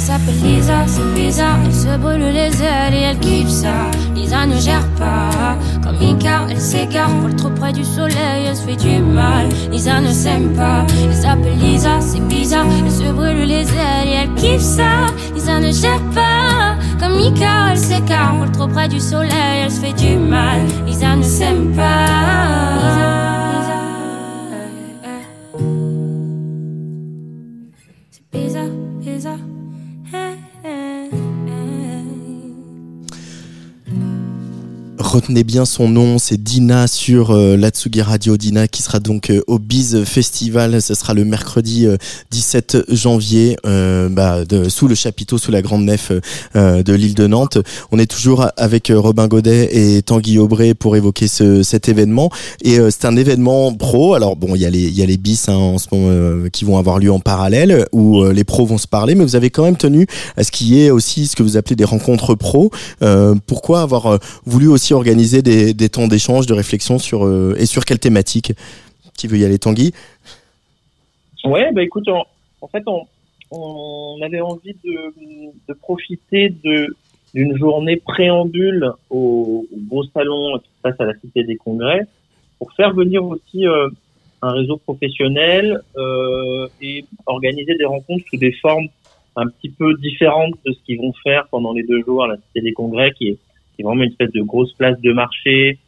[0.00, 1.58] S'appelle Lisa, c'est bizarre.
[1.64, 3.90] Elle se brûle les ailes et elle kiffe ça.
[4.14, 5.56] Lisa ne gère pas.
[5.82, 7.10] Comme Mika, elle s'égare.
[7.20, 9.48] Vole trop près du soleil, elle se fait du mal.
[9.70, 10.86] Lisa ne s'aime pas.
[11.04, 12.66] Elle s'appelle Lisa, c'est bizarre.
[12.84, 15.06] Elle se brûle les ailes et elle kiffe ça.
[15.34, 16.76] Lisa ne gère pas.
[16.98, 18.36] Comme Mika, elle s'égare.
[18.36, 20.60] Vole trop près du soleil, elle se fait du mal.
[20.86, 22.06] Lisa ne s'aime pas.
[28.10, 28.64] C'est bizarre,
[29.00, 29.59] bizarre.
[35.10, 38.36] Retenez bien son nom, c'est Dina sur euh, l'Atsugi Radio.
[38.36, 40.80] Dina qui sera donc euh, au Biz Festival.
[40.80, 41.96] Ce sera le mercredi euh,
[42.30, 46.12] 17 janvier, euh, bah, de- sous le chapiteau, sous la grande nef
[46.54, 47.58] euh, de l'île de Nantes.
[47.90, 52.30] On est toujours avec euh, Robin Godet et Tanguy Aubray pour évoquer ce, cet événement.
[52.62, 54.14] Et euh, c'est un événement pro.
[54.14, 56.48] Alors bon, il y a les, y a les bis hein, en ce moment euh,
[56.50, 59.34] qui vont avoir lieu en parallèle où euh, les pros vont se parler, mais vous
[59.34, 60.06] avez quand même tenu
[60.36, 62.70] à ce qu'il y ait aussi ce que vous appelez des rencontres pro.
[63.02, 67.66] Euh, pourquoi avoir euh, voulu aussi organiser des, temps d'échange, de réflexion sur euh, et
[67.66, 68.52] sur quelle thématique
[69.16, 69.92] Qui veut y aller, Tanguy?
[71.44, 72.84] Ouais, bah écoute, en, fait,
[73.50, 76.54] on, avait envie de, profiter
[77.34, 82.06] d'une journée préambule au, au beau salon qui se passe à la Cité des Congrès
[82.58, 83.88] pour faire venir aussi euh,
[84.42, 88.88] un réseau professionnel euh, et organiser des rencontres sous des formes
[89.36, 92.36] un petit peu différentes de ce qu'ils vont faire pendant les deux jours à la
[92.36, 93.38] Cité des Congrès, qui est,
[93.80, 95.78] qui est vraiment une espèce de grosse place de marché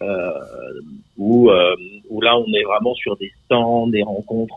[0.00, 0.30] euh,
[1.18, 1.74] où, euh,
[2.08, 4.54] où là on est vraiment sur des stands, des rencontres.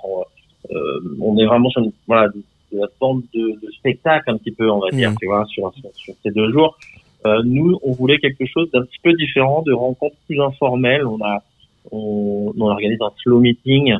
[0.71, 2.41] euh, on est vraiment sur une, voilà, de,
[2.71, 5.17] de la forme de, de spectacle un petit peu, on va dire, Mhm.
[5.19, 6.77] tu vois, sur, sur, sur ces deux jours.
[7.25, 11.05] Euh, nous, on voulait quelque chose d'un petit peu différent, de rencontres plus informelles.
[11.05, 11.43] On a,
[11.91, 13.93] on, on organise un slow meeting,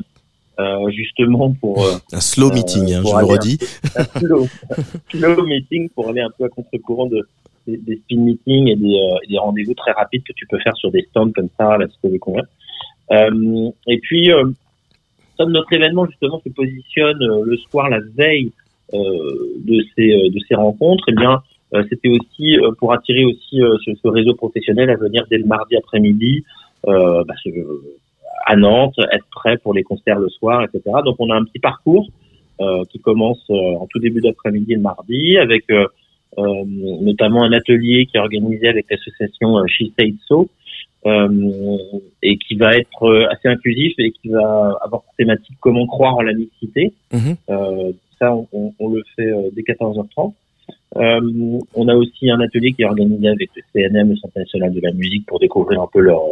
[0.58, 3.58] euh, justement pour euh, Un slow meeting, hein, pour je le redis.
[3.96, 4.46] un slow,
[5.10, 7.28] slow meeting pour aller un peu à contre-courant de,
[7.66, 10.76] des, des speed meetings et des, euh, des rendez-vous très rapides que tu peux faire
[10.76, 12.44] sur des stands comme ça à la Cité des Congrès.
[13.12, 14.44] Euh, et puis, euh,
[15.38, 18.50] comme notre événement justement se positionne euh, le soir, la veille
[18.94, 18.98] euh,
[19.64, 21.42] de ces de ces rencontres, eh bien,
[21.90, 26.44] c'était aussi pour attirer aussi ce, ce réseau professionnel à venir dès le mardi après-midi
[26.84, 27.24] bah,
[28.46, 30.82] à Nantes, être prêt pour les concerts le soir, etc.
[31.04, 32.06] Donc, on a un petit parcours
[32.88, 35.64] qui commence en tout début d'après-midi le mardi avec
[36.36, 40.48] notamment un atelier qui est organisé avec l'association euh, She Said So
[41.06, 41.28] euh,
[42.22, 46.16] et qui va être euh, assez inclusif et qui va avoir pour thématique comment croire
[46.16, 46.92] en la mixité.
[47.50, 50.32] Euh, ça, on, on- on le fait euh, dès 14h30.
[50.96, 51.20] Euh,
[51.74, 54.80] on a aussi un atelier qui est organisé avec le CNM, le Centre national de
[54.80, 56.24] la musique, pour découvrir un peu leurs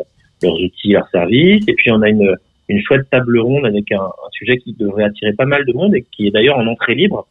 [0.43, 1.63] leurs outils, leurs services.
[1.69, 2.35] Et puis on a une,
[2.69, 5.95] une chouette table ronde avec un, un sujet qui devrait attirer pas mal de monde
[5.95, 7.27] et qui est d'ailleurs en entrée libre,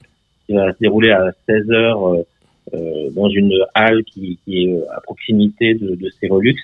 [0.47, 2.23] qui va se dérouler à 16 heures euh, euh,
[3.11, 6.55] dans une halle qui, qui est euh, à proximité de, de Cérolux,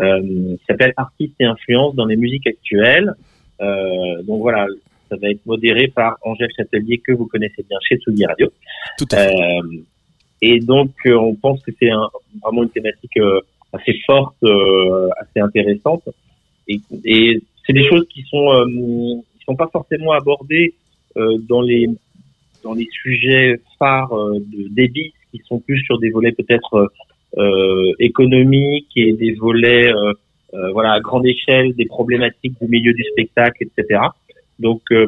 [0.00, 3.12] euh, qui s'appelle Artistes et influences dans les musiques actuelles.
[3.60, 4.66] Euh, donc voilà,
[5.08, 8.48] ça va être modéré par Angèle Châtelier que vous connaissez bien chez Tsugi Radio.
[8.98, 9.26] Tout Euh,
[10.40, 12.08] et donc euh, on pense que c'est un-
[12.42, 13.40] vraiment une thématique euh,
[13.72, 16.04] assez forte, euh, assez intéressante.
[16.68, 18.64] Et, et c'est des choses qui sont euh,
[19.36, 20.74] qui sont pas forcément abordées
[21.16, 21.88] euh, dans les
[22.62, 26.90] dans les sujets phares euh, de débit, qui sont plus sur des volets peut-être
[27.38, 30.12] euh, économiques et des volets euh,
[30.54, 34.00] euh, voilà à grande échelle des problématiques du milieu du spectacle, etc.
[34.58, 35.06] Donc euh,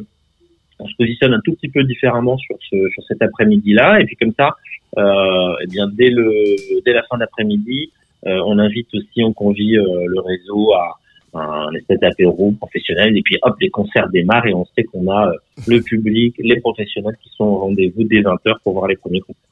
[0.78, 4.16] on se positionne un tout petit peu différemment sur ce sur cet après-midi-là et puis
[4.16, 4.56] comme ça,
[4.98, 7.90] euh, eh bien dès le dès la fin d'après-midi,
[8.26, 10.98] euh, on invite aussi, on convie euh, le réseau à
[11.34, 15.28] un espèce d'apéro professionnel et puis hop les concerts démarrent et on sait qu'on a
[15.28, 15.32] euh,
[15.66, 19.51] le public, les professionnels qui sont au rendez-vous dès 20h pour voir les premiers concerts.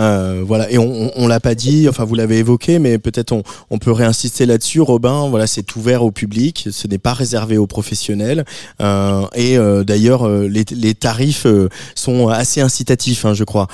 [0.00, 3.32] Euh, voilà, et on, on, on l'a pas dit, enfin vous l'avez évoqué, mais peut-être
[3.32, 4.80] on, on peut réinsister là-dessus.
[4.80, 8.44] Robin, voilà, c'est ouvert au public, ce n'est pas réservé aux professionnels,
[8.80, 13.68] euh, et euh, d'ailleurs euh, les, les tarifs euh, sont assez incitatifs, hein, je crois.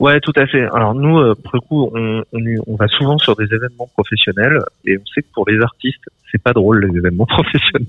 [0.00, 0.62] Ouais, tout à fait.
[0.72, 4.96] Alors nous, pour le coup, on, on, on va souvent sur des événements professionnels et
[4.96, 7.86] on sait que pour les artistes, c'est pas drôle les événements professionnels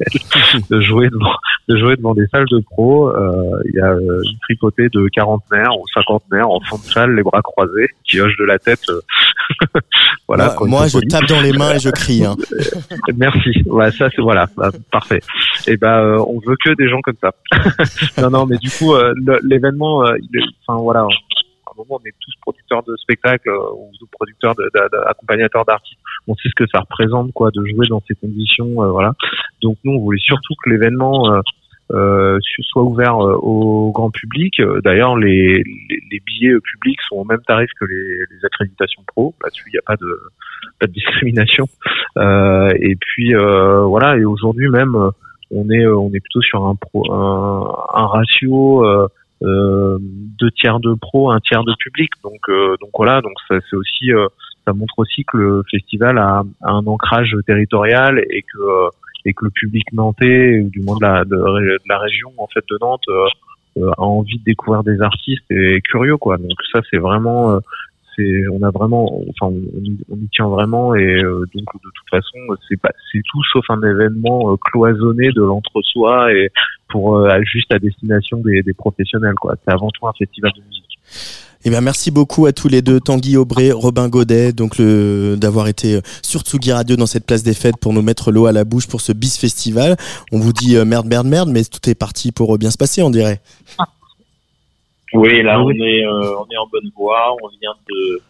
[0.70, 1.36] de jouer devant,
[1.68, 3.10] de jouer devant des salles de pros.
[3.10, 7.16] Euh, Il y a euh, une tripotée de quarantenaires ou cinquantenaires en fond de salle,
[7.16, 8.82] les bras croisés, qui hochent de la tête.
[8.90, 9.00] euh,
[10.28, 10.56] voilà.
[10.62, 12.24] moi, je tape dans les mains et je crie.
[12.26, 12.36] Hein.
[13.18, 13.64] Merci.
[13.66, 15.22] Ouais, ça c'est voilà, bah, parfait.
[15.68, 17.32] Et ben euh, on veut que des gens comme ça.
[18.22, 19.14] non non, mais du coup euh,
[19.44, 20.16] l'événement, euh,
[20.68, 24.90] enfin voilà, à un moment on est tous producteurs de spectacles ou producteurs de, de-
[24.92, 26.00] de- accompagnateurs d'artistes.
[26.30, 29.12] On sait ce que ça représente quoi de jouer dans ces conditions, euh, voilà.
[29.64, 31.42] Donc nous on voulait surtout que l'événement euh,
[31.92, 32.38] euh,
[32.70, 34.62] soit ouvert euh, au grand public.
[34.84, 39.34] D'ailleurs, les, les, les billets publics sont au même tarif que les, les accréditations pro.
[39.44, 40.12] Là-dessus, il n'y a pas de
[40.80, 41.66] pas de discrimination.
[42.18, 44.18] Euh, et puis euh, voilà.
[44.20, 44.96] Et aujourd'hui même,
[45.50, 48.86] on est on est plutôt sur un pro un, un ratio.
[49.42, 52.12] Deux tiers de pro, un tiers de public.
[52.24, 52.42] Donc,
[52.82, 54.12] donc voilà, donc ça c'est aussi,
[54.66, 58.90] ça montre aussi que le festival a, un ancrage territorial et que euh,
[59.26, 62.64] et que le public nantais, ou du moins de la de, la région en fait
[62.70, 63.28] de Nantes, euh,
[63.78, 66.38] euh, a envie de découvrir des artistes et est curieux quoi.
[66.38, 67.60] Donc ça c'est vraiment, euh,
[68.16, 72.38] c'est, on a vraiment, enfin on, y- tient vraiment et euh, donc de toute façon
[72.68, 76.50] c'est pas, c'est tout sauf un événement cloisonné de l'entre-soi et
[76.88, 79.56] pour juste à destination des, des professionnels quoi.
[79.64, 81.49] C'est avant tout un festival de musique.
[81.66, 85.68] Eh bien, merci beaucoup à tous les deux, Tanguy Aubray, Robin Godet, donc le d'avoir
[85.68, 88.54] été euh, sur Tsugi Radio dans cette place des fêtes pour nous mettre l'eau à
[88.54, 89.98] la bouche pour ce bis festival.
[90.32, 92.78] On vous dit euh, merde, merde, merde, mais tout est parti pour euh, bien se
[92.78, 93.42] passer, on dirait.
[95.14, 97.36] Oui, là, on est, euh, on est en bonne voie.
[97.44, 98.22] On vient de,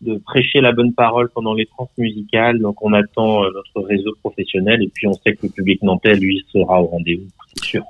[0.00, 2.58] de prêcher la bonne parole pendant les trans musicales.
[2.58, 4.82] Donc, on attend notre réseau professionnel.
[4.82, 7.84] Et puis, on sait que le public nantais, lui, sera au rendez-vous, c'est sûr.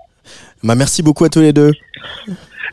[0.62, 1.72] Bah, merci beaucoup à tous les deux.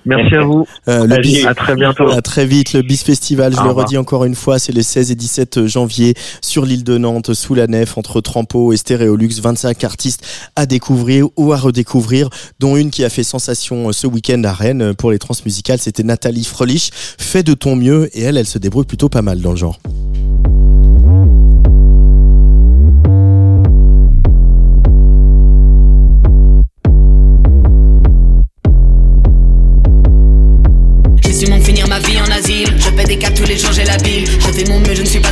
[0.06, 0.66] Merci à vous.
[0.88, 2.10] Euh, le bis, à très bientôt.
[2.10, 2.74] À très vite.
[2.74, 6.14] Le bis festival, je le redis encore une fois, c'est les 16 et 17 janvier
[6.41, 9.30] sur l'île de Nantes, sous la nef, entre Trampo et Stéréolux.
[9.41, 10.26] 25 artistes
[10.56, 12.30] à découvrir ou à redécouvrir,
[12.60, 15.80] dont une qui a fait sensation euh, ce week-end à Rennes pour les transmusicales.
[15.80, 16.91] C'était Nathalie Frelich.
[16.93, 19.80] Fais de ton mieux et elle, elle se débrouille plutôt pas mal dans le genre.
[31.40, 32.76] Je suis mon finir ma vie en asile.
[32.78, 34.26] Je paie des caps tous les jours, j'ai la bile.
[34.28, 35.29] Je fais mon mieux, je ne suis pas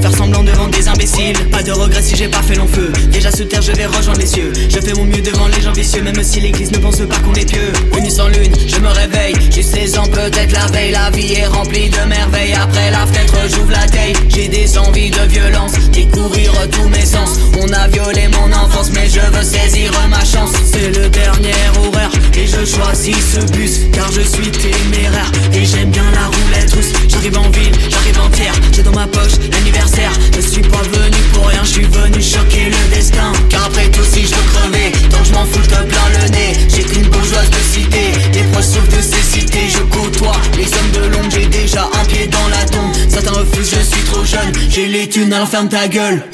[0.00, 1.36] faire semblant devant des imbéciles.
[1.50, 2.92] Pas de regret si j'ai pas fait long feu.
[3.10, 4.52] Déjà sous terre, je vais rejoindre les cieux.
[4.68, 7.34] Je fais mon mieux devant les gens vicieux, même si l'église ne pense pas qu'on
[7.34, 7.72] est pieux.
[7.96, 9.34] Une nuit sans lune, je me réveille.
[9.50, 10.92] J'ai 16 ans, peut-être la veille.
[10.92, 12.54] La vie est remplie de merveilles.
[12.54, 14.12] Après la fenêtre, j'ouvre la taille.
[14.28, 17.38] J'ai des envies de violence, découvrir tous mes sens.
[17.60, 20.52] On a violé mon enfance, mais je veux saisir ma chance.
[20.70, 25.90] C'est le dernier horaire et je choisis ce bus car je suis téméraire et j'aime
[25.90, 26.92] bien la roulette russe.
[27.18, 28.54] J'arrive en ville, j'arrive en pierre.
[28.72, 30.12] J'ai dans ma poche l'anniversaire.
[30.36, 33.32] Je suis pas venu pour rien, je suis venu choquer le destin.
[33.48, 36.52] Car après tout, si je crever, donc je m'en fous de plein le nez.
[36.68, 39.66] J'ai qu'une bourgeoise de cité, les proches sauf de ces cités.
[39.68, 42.92] Je côtoie les hommes de l'ombre, j'ai déjà un pied dans la tombe.
[43.08, 44.52] Certains refusent, je suis trop jeune.
[44.70, 46.24] J'ai les thunes, alors ferme ta gueule.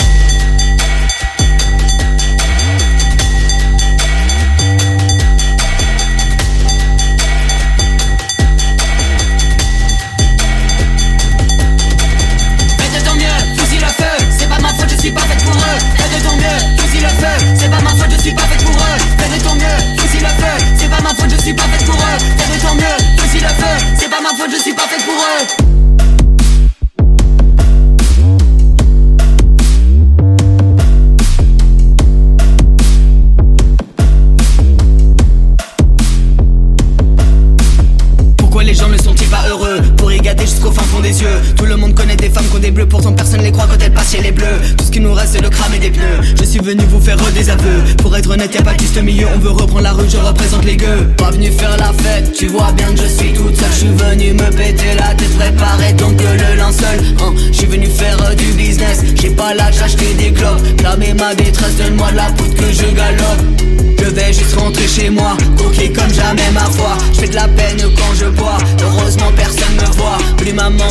[51.16, 53.68] Pas venu faire la fête Tu vois bien que je suis toute seule.
[53.72, 57.00] Je suis venu me péter la tête Préparer donc le linceul.
[57.20, 57.34] Hein.
[57.52, 59.02] Je suis venu faire euh, du business.
[59.20, 63.64] J'ai pas l'âge d'acheter des globes Clamer ma détresse Donne-moi la poudre que je galope.
[64.04, 66.96] Je vais juste rentrer chez moi, coquer comme jamais ma foi.
[67.14, 70.18] Je fais de la peine quand je bois, heureusement personne me voit.
[70.36, 70.84] Plus maman,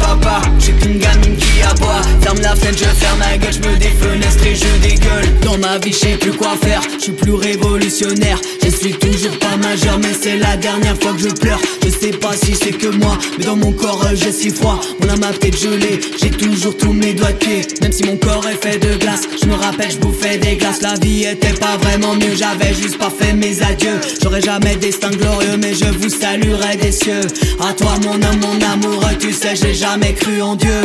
[0.00, 2.02] papa, j'ai qu'une gamine qui aboie.
[2.20, 5.38] Ferme la fenêtre, je ferme ma gueule, je me défenestre et je dégueule.
[5.42, 8.38] Dans ma vie, je sais plus quoi faire, je suis plus révolutionnaire.
[8.62, 11.60] Je suis toujours pas majeur, mais c'est la dernière fois que je pleure.
[11.84, 14.80] Je sais pas si c'est que moi, mais dans mon corps j'ai si froid.
[15.02, 17.66] On a ma tête gelée, j'ai toujours tous mes doigts de pied.
[17.80, 20.82] Même si mon corps est fait de glace, je me rappelle, je bouffais des glaces.
[20.82, 24.00] La vie était pas vraiment mieux, j'avais juste pas fait mes adieux.
[24.22, 27.26] J'aurais jamais destin glorieux, mais je vous saluerai des cieux.
[27.60, 30.82] À toi, mon homme, mon amoureux, tu sais, j'ai jamais cru en Dieu.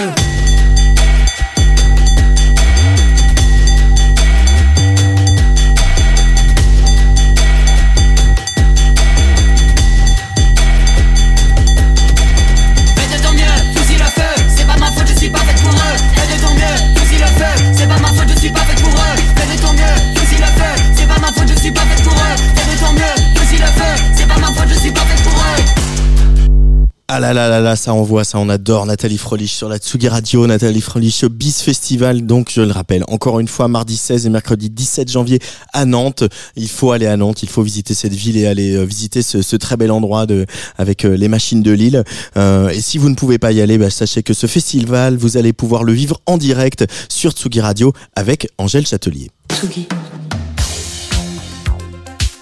[27.15, 28.87] Ah là là là là, ça envoie, ça on adore.
[28.87, 32.25] Nathalie Frolich sur la Tsugi Radio, Nathalie Frolich au BIS Festival.
[32.25, 35.37] Donc je le rappelle, encore une fois, mardi 16 et mercredi 17 janvier
[35.73, 36.23] à Nantes.
[36.55, 39.55] Il faut aller à Nantes, il faut visiter cette ville et aller euh, visiter ce,
[39.57, 42.03] très bel endroit de, avec euh, les machines de Lille.
[42.35, 45.37] Euh, et si vous ne pouvez pas y aller, bah, sachez que ce festival, vous
[45.37, 49.29] allez pouvoir le vivre en direct sur Tsugi Radio avec Angèle Châtelier.
[49.51, 49.87] Tsugi.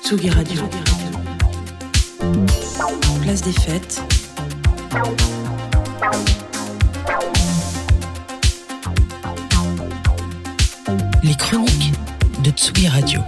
[0.01, 0.61] Tsugi Radio.
[3.21, 4.01] Place des fêtes.
[4.91, 4.99] Les
[11.35, 11.93] chroniques
[12.43, 13.21] de Tsugi Radio.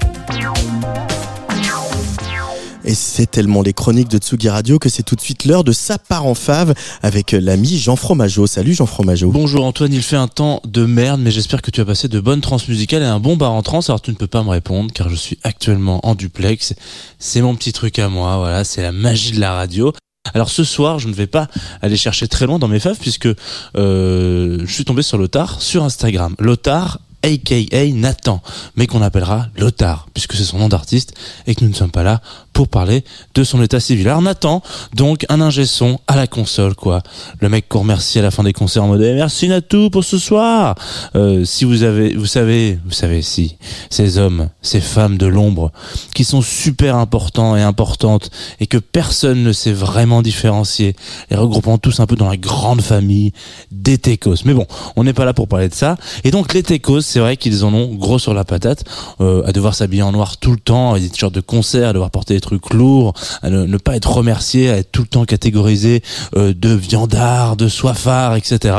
[2.83, 5.71] Et c'est tellement les chroniques de Tsugi Radio que c'est tout de suite l'heure de
[5.71, 8.45] sa part en fave avec l'ami Jean Fromageau.
[8.45, 9.31] Salut Jean Fromageau.
[9.31, 12.19] Bonjour Antoine, il fait un temps de merde, mais j'espère que tu as passé de
[12.19, 13.79] bonnes transmusicales et un bon bar en trans.
[13.87, 16.73] Alors tu ne peux pas me répondre car je suis actuellement en duplex.
[17.19, 19.93] C'est mon petit truc à moi, voilà, c'est la magie de la radio.
[20.33, 21.47] Alors ce soir, je ne vais pas
[21.81, 23.27] aller chercher très loin dans mes faves puisque
[23.75, 26.35] euh, je suis tombé sur Lothar sur Instagram.
[26.39, 28.41] Lothar aka Nathan,
[28.77, 31.13] mais qu'on appellera Lothar, puisque c'est son nom d'artiste,
[31.47, 32.21] et que nous ne sommes pas là
[32.53, 34.07] pour parler de son état civil.
[34.07, 34.61] Alors Nathan,
[34.95, 37.01] donc un ingé son à la console, quoi.
[37.39, 40.03] Le mec qu'on remercie à la fin des concerts en mode eh, merci Natou pour
[40.03, 40.75] ce soir.
[41.15, 43.57] Euh, si vous avez, vous savez, vous savez si
[43.89, 45.71] ces hommes, ces femmes de l'ombre,
[46.13, 48.29] qui sont super importants et importantes
[48.59, 50.95] et que personne ne sait vraiment différencier,
[51.29, 53.33] les regroupant tous un peu dans la grande famille
[53.71, 54.45] des techos.
[54.45, 55.97] Mais bon, on n'est pas là pour parler de ça.
[56.23, 58.83] Et donc les techos, c'est vrai qu'ils en ont gros sur la patate,
[59.21, 61.93] euh, à devoir s'habiller en noir tout le temps, avec des t-shirts de concert, à
[61.93, 66.03] devoir porter trucs lourds, à ne, pas être remercié, à être tout le temps catégorisé
[66.35, 68.75] euh, de viandard, de soifard, etc.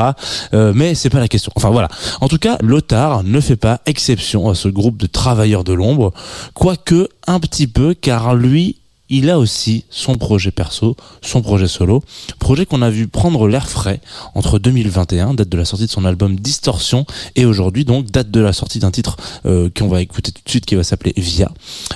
[0.53, 1.51] Euh, mais c'est pas la question.
[1.55, 1.89] Enfin voilà.
[2.21, 6.13] En tout cas, Lothar ne fait pas exception à ce groupe de travailleurs de l'ombre,
[6.53, 8.77] quoique un petit peu, car lui,
[9.09, 12.03] il a aussi son projet perso, son projet solo,
[12.39, 14.01] projet qu'on a vu prendre l'air frais
[14.33, 18.39] entre 2021, date de la sortie de son album Distorsion, et aujourd'hui donc date de
[18.39, 21.51] la sortie d'un titre euh, qu'on va écouter tout de suite qui va s'appeler Via.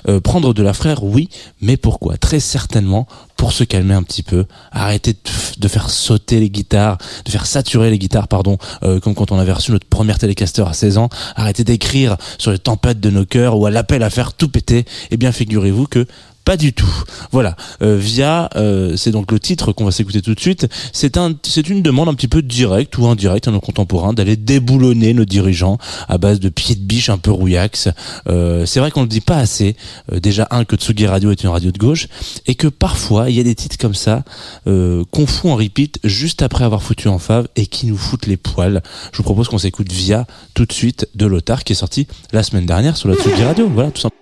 [0.08, 1.30] Euh, prendre de l'air frais, oui,
[1.62, 2.18] mais pourquoi?
[2.18, 3.08] Très certainement
[3.40, 5.16] pour se calmer un petit peu, arrêter
[5.60, 9.40] de, faire sauter les guitares, de faire saturer les guitares, pardon, euh, comme quand on
[9.40, 11.08] avait reçu notre première télécaster à 16 ans,
[11.38, 14.84] arrêter d'écrire sur les tempêtes de nos cœurs ou à l'appel à faire tout péter,
[15.10, 16.06] eh bien figurez-vous que
[16.50, 17.04] pas du tout.
[17.32, 17.56] Voilà.
[17.84, 20.68] Euh, via, euh, c'est donc le titre qu'on va s'écouter tout de suite.
[20.94, 24.36] C'est un, c'est une demande un petit peu directe ou indirecte à nos contemporains d'aller
[24.36, 25.78] déboulonner nos dirigeants
[26.08, 27.90] à base de pieds de biche un peu rouillax.
[28.30, 29.76] Euh, c'est vrai qu'on le dit pas assez.
[30.12, 32.08] Déjà un que Tsugi Radio est une radio de gauche
[32.48, 34.24] et que parfois il y a des titres comme ça
[34.66, 38.38] qu'on fout en repeat juste après avoir foutu en fave et qui nous foutent les
[38.38, 38.82] poils.
[39.12, 40.26] Je vous propose qu'on s'écoute via
[40.56, 43.70] tout de suite de Lothar qui est sorti la semaine dernière sur la Tsugi Radio.
[43.72, 44.19] Voilà tout simplement.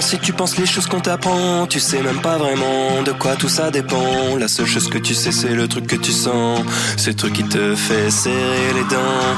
[0.00, 3.48] Si tu penses les choses qu'on t'apprend Tu sais même pas vraiment de quoi tout
[3.48, 4.36] ça dépend.
[4.38, 6.60] La seule chose que tu sais c'est le truc que tu sens.
[6.96, 9.34] Ce truc qui te fait serrer les dents.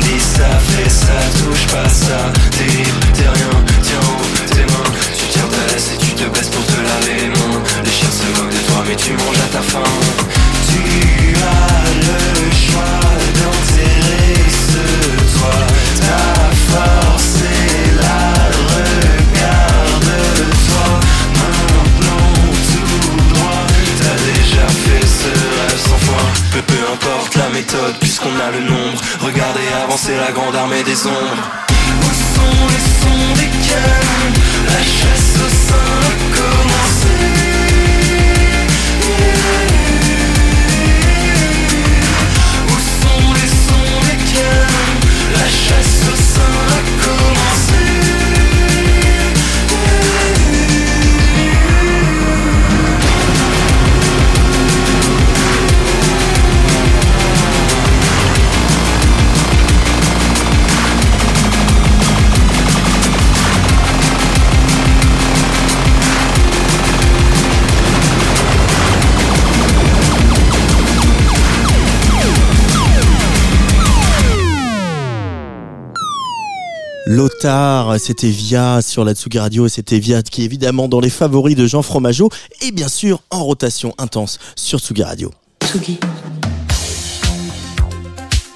[0.00, 2.32] Dis ça, fais ça, touche pas ça.
[2.50, 4.90] T'es libre, t'es rien, tiens haut tes mains.
[5.18, 7.60] Tu tires ta laisse et tu te baisses pour te laver les mains.
[7.84, 9.92] Les chiens se moquent de toi mais tu manges à ta faim.
[10.68, 13.00] Tu as le choix
[13.38, 14.19] d'enterrer
[26.50, 29.00] peu, peu importe la méthode puisqu'on a le nombre.
[29.20, 31.50] Regardez avancer la grande armée des ombres.
[32.02, 33.34] Où sont les sons
[34.66, 36.59] La chasse au
[77.12, 81.10] Lothar, c'était Via sur la Tsugi Radio et c'était Via qui est évidemment dans les
[81.10, 82.28] favoris de Jean Fromageau
[82.62, 85.32] et bien sûr en rotation intense sur Tsugi Radio.
[85.64, 85.98] Tsugi.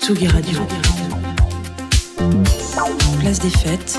[0.00, 0.60] Tsugi Radio.
[3.18, 3.98] Place des fêtes.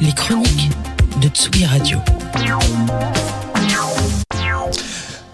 [0.00, 0.70] Les chroniques
[1.20, 1.98] de Tsugi Radio.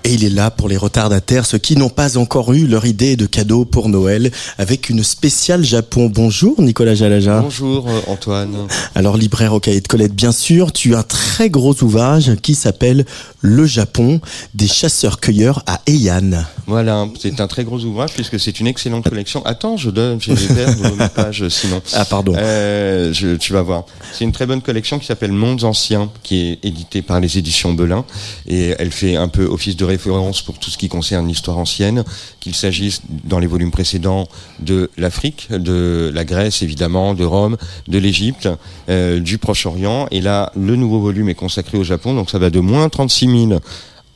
[0.02, 3.16] Et il est là pour les retardataires, ceux qui n'ont pas encore eu leur idée
[3.16, 6.10] de cadeau pour Noël, avec une spéciale Japon.
[6.12, 7.40] Bonjour Nicolas Jalaja.
[7.40, 8.66] Bonjour euh, Antoine.
[8.94, 12.54] Alors libraire au cahier de Colette, bien sûr, tu as un très gros ouvrage qui
[12.54, 13.04] s'appelle
[13.40, 14.20] Le Japon,
[14.54, 16.44] des chasseurs-cueilleurs à Heian.
[16.66, 19.44] Voilà, c'est un très gros ouvrage puisque c'est une excellente collection.
[19.44, 21.82] Attends, je donne, j'ai pertes mes pages sinon.
[21.92, 22.34] Ah pardon.
[22.36, 23.84] Euh, je, tu vas voir.
[24.12, 27.74] C'est une très bonne collection qui s'appelle Mondes Anciens, qui est éditée par les éditions
[27.74, 28.04] Belin.
[28.46, 32.04] Et elle fait un peu office de référence pour tout ce qui concerne l'histoire ancienne,
[32.40, 34.26] qu'il s'agisse dans les volumes précédents
[34.58, 37.56] de l'Afrique, de la Grèce évidemment, de Rome,
[37.88, 38.48] de l'Égypte,
[38.88, 40.06] euh, du Proche-Orient.
[40.10, 43.48] Et là, le nouveau volume est consacré au Japon, donc ça va de moins 36
[43.48, 43.60] 000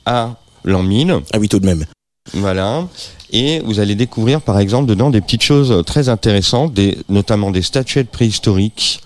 [0.06, 1.20] à l'an 1000.
[1.32, 1.84] Ah oui, tout de même.
[2.32, 2.86] Voilà.
[3.30, 7.62] Et vous allez découvrir, par exemple, dedans des petites choses très intéressantes, des, notamment des
[7.62, 9.00] statuettes préhistoriques,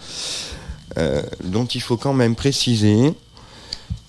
[0.98, 3.12] euh, dont il faut quand même préciser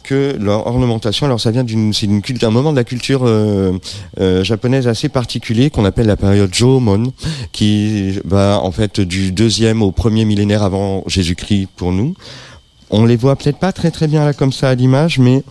[0.04, 3.22] que leur ornementation, alors ça vient d'une, c'est une culte, un moment de la culture
[3.26, 3.78] euh,
[4.20, 7.12] euh, japonaise assez particulier qu'on appelle la période Jomon,
[7.52, 12.16] qui va en fait du deuxième au premier millénaire avant Jésus-Christ pour nous.
[12.90, 15.44] On les voit peut-être pas très très bien là comme ça à l'image, mais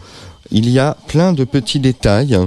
[0.51, 2.38] il y a plein de petits détails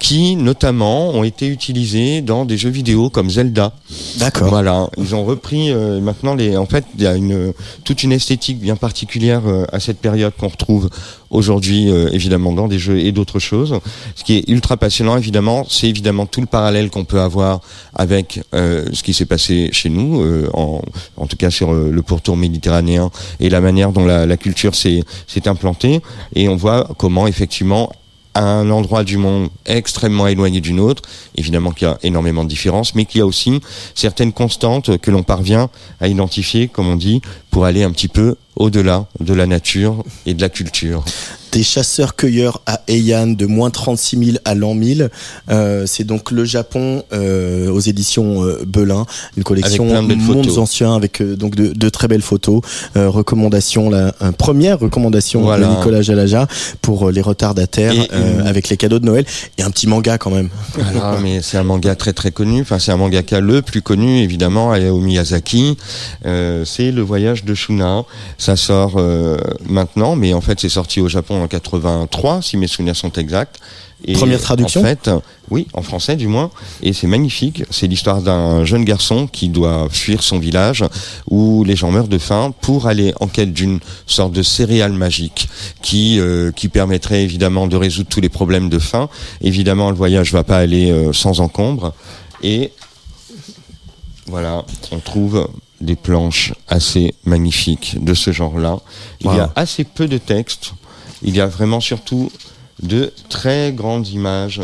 [0.00, 3.72] qui notamment ont été utilisés dans des jeux vidéo comme Zelda.
[4.18, 4.48] D'accord.
[4.48, 6.56] Voilà, ils ont repris euh, maintenant les.
[6.56, 7.52] En fait, il y a une
[7.84, 10.90] toute une esthétique bien particulière euh, à cette période qu'on retrouve
[11.30, 13.78] aujourd'hui euh, évidemment dans des jeux et d'autres choses.
[14.14, 17.60] Ce qui est ultra passionnant évidemment, c'est évidemment tout le parallèle qu'on peut avoir
[17.94, 20.82] avec euh, ce qui s'est passé chez nous, euh, en,
[21.16, 24.74] en tout cas sur euh, le pourtour méditerranéen et la manière dont la, la culture
[24.74, 26.00] s'est s'est implantée.
[26.34, 27.90] Et on voit comment effectivement
[28.34, 31.02] à un endroit du monde extrêmement éloigné d'une autre,
[31.36, 33.60] évidemment qu'il y a énormément de différences, mais qu'il y a aussi
[33.94, 35.70] certaines constantes que l'on parvient
[36.00, 40.34] à identifier, comme on dit, pour aller un petit peu au-delà de la nature et
[40.34, 41.04] de la culture.
[41.54, 45.08] Des chasseurs-cueilleurs à Heian de moins 36 000 à l'an 1000.
[45.50, 50.58] Euh, c'est donc le Japon euh, aux éditions euh, Belin, une collection de mondes photos.
[50.58, 52.60] anciens avec donc de, de très belles photos.
[52.96, 55.68] Recommandation, la première recommandation Voilà.
[55.68, 56.48] de Nicolas Jalaja
[56.82, 58.08] pour les retardataires Et
[58.44, 59.24] avec les cadeaux de Noël
[59.56, 60.48] et un petit manga quand même.
[60.74, 62.62] Voilà, mais c'est un manga très très connu.
[62.62, 65.76] Enfin, c'est un mangaka le plus connu, évidemment, Hayao Miyazaki.
[66.24, 68.02] C'est Le Voyage de Shuna.
[68.38, 69.00] Ça sort
[69.68, 73.60] maintenant, mais en fait, c'est sorti au Japon en 83, si mes souvenirs sont exacts.
[74.06, 75.10] Et Première traduction En fait,
[75.50, 76.50] oui, en français du moins.
[76.82, 77.62] Et c'est magnifique.
[77.70, 80.84] C'est l'histoire d'un jeune garçon qui doit fuir son village
[81.30, 85.48] où les gens meurent de faim pour aller en quête d'une sorte de céréale magique
[85.80, 89.08] qui euh, qui permettrait évidemment de résoudre tous les problèmes de faim.
[89.40, 91.94] Évidemment, le voyage va pas aller euh, sans encombre.
[92.42, 92.72] Et
[94.26, 95.48] voilà, on trouve
[95.80, 98.78] des planches assez magnifiques de ce genre-là.
[99.20, 100.72] Il y a assez peu de texte.
[101.24, 102.30] Il y a vraiment surtout
[102.82, 104.60] de très grandes images.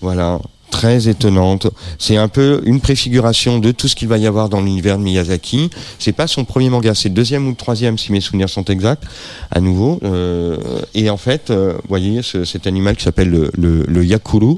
[0.00, 0.40] Voilà.
[0.70, 1.66] Très étonnantes.
[1.98, 5.02] C'est un peu une préfiguration de tout ce qu'il va y avoir dans l'univers de
[5.02, 5.70] Miyazaki.
[5.98, 8.64] C'est pas son premier manga, c'est le deuxième ou le troisième si mes souvenirs sont
[8.66, 9.02] exacts,
[9.50, 9.98] à nouveau.
[10.04, 10.56] Euh,
[10.94, 14.56] et en fait, euh, vous voyez, ce- cet animal qui s'appelle le, le, le yakuru,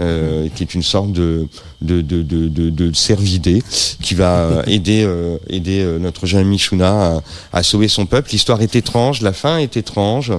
[0.00, 1.46] euh, qui est une sorte de
[1.80, 3.62] de, de, de, de, cervidé
[4.02, 5.08] qui va aider
[5.48, 8.30] aider notre jeune Mishuna à, à sauver son peuple.
[8.32, 10.32] L'histoire est étrange, la fin est étrange.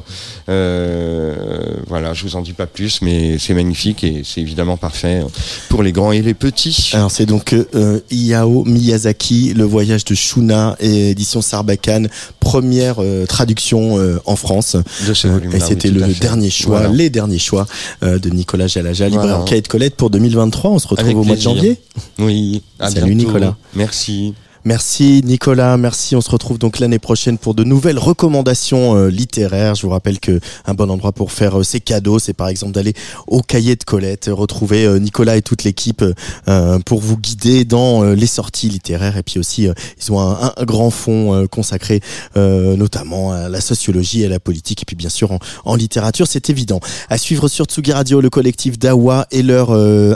[0.50, 1.34] Euh,
[1.88, 5.09] voilà, je vous en dis pas plus, mais c'est magnifique et c'est évidemment parfait
[5.70, 6.92] pour les grands et les petits.
[6.94, 8.00] Alors c'est donc euh,
[8.66, 14.76] Miyazaki, le voyage de Shuna, et édition Sarbacane, première euh, traduction euh, en France.
[15.08, 16.94] De ce volume-là, et c'était le dernier choix, Voilà.
[16.94, 17.68] les derniers choix
[18.04, 19.42] euh, de Nicolas Jalaja, libraire Voilà.
[19.42, 20.72] en cahier de Colette pour 2023.
[20.72, 21.78] On se retrouve Avec au mois de janvier.
[22.18, 22.62] Oui.
[22.80, 23.28] à Salut, bientôt.
[23.28, 23.56] Nicolas.
[23.76, 24.34] Merci.
[24.66, 26.16] Merci Nicolas, merci.
[26.18, 29.76] On se retrouve donc l'année prochaine pour de nouvelles recommandations euh, littéraires.
[29.76, 32.74] Je vous rappelle que un bon endroit pour faire euh, ses cadeaux, c'est par exemple
[32.74, 32.94] d'aller
[33.28, 36.04] au cahier de Colette, retrouver euh, Nicolas et toute l'équipe
[36.48, 39.18] euh, pour vous guider dans les sorties littéraires.
[39.18, 39.68] Et puis aussi,
[40.02, 42.02] ils ont un, grand fond euh, consacré
[42.36, 44.82] notamment à la sociologie à la politique.
[44.82, 46.80] Et puis bien sûr en, littérature, c'est évident.
[47.10, 49.72] À suivre sur Tsugi Radio, le collectif Dawa et leur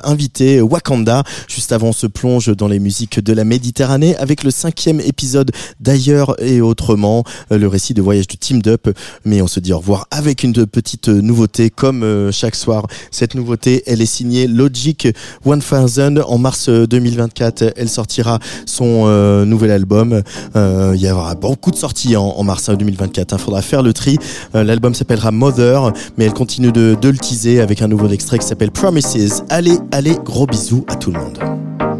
[0.05, 1.23] invité Wakanda.
[1.47, 5.51] Juste avant, on se plonge dans les musiques de la Méditerranée avec le cinquième épisode
[5.79, 8.89] d'ailleurs et autrement, euh, le récit de voyage de Team Up.
[9.25, 12.87] Mais on se dit au revoir avec une petite nouveauté comme euh, chaque soir.
[13.11, 15.07] Cette nouveauté, elle est signée Logic
[15.45, 17.73] 1000 en mars 2024.
[17.75, 20.21] Elle sortira son euh, nouvel album.
[20.55, 23.35] Euh, il y aura beaucoup de sorties en, mars 2024.
[23.37, 24.17] Il faudra faire le tri.
[24.55, 28.39] Euh, L'album s'appellera Mother, mais elle continue de, de le teaser avec un nouveau extrait
[28.39, 29.43] qui s'appelle Promises.
[29.49, 31.92] Allez, allez, gros bisous à tout le monde.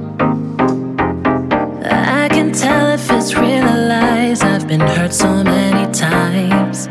[4.78, 6.88] Been hurt so many times.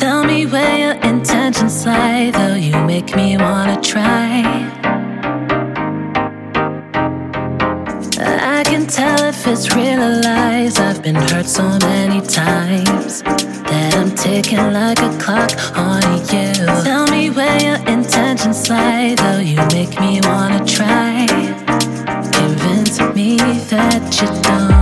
[0.00, 4.42] Tell me where your intentions lie, though you make me wanna try.
[8.56, 10.78] I can tell if it's real or lies.
[10.78, 16.02] I've been hurt so many times that I'm ticking like a clock on
[16.32, 16.52] you.
[16.88, 21.53] Tell me where your intentions lie, though you make me wanna try.
[23.36, 24.73] That you don't.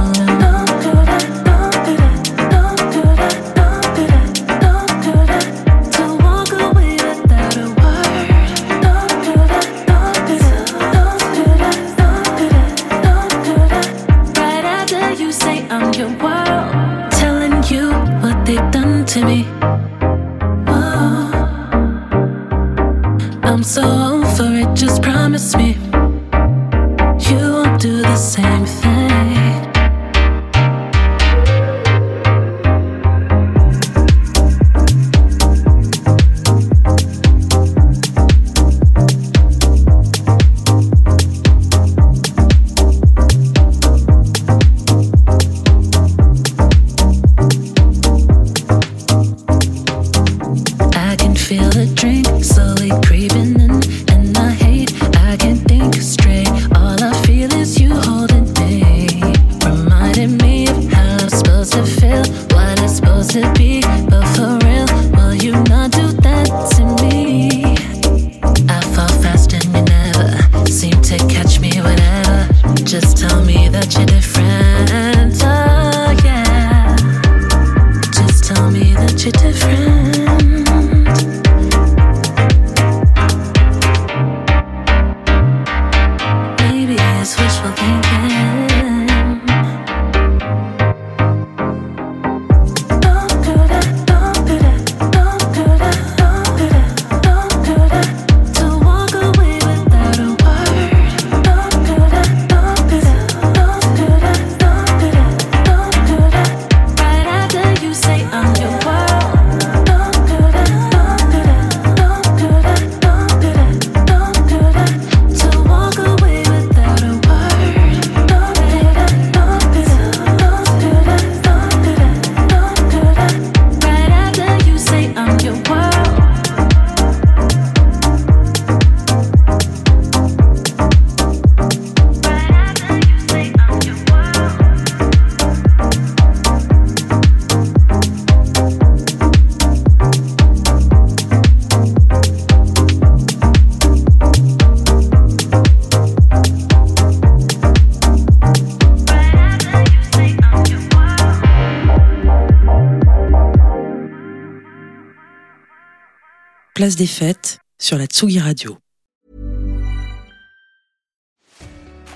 [156.82, 158.76] Place des fêtes sur la Tsugi Radio.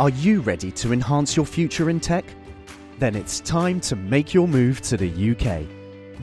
[0.01, 2.25] Are you ready to enhance your future in tech?
[2.99, 5.63] Then it's time to make your move to the UK,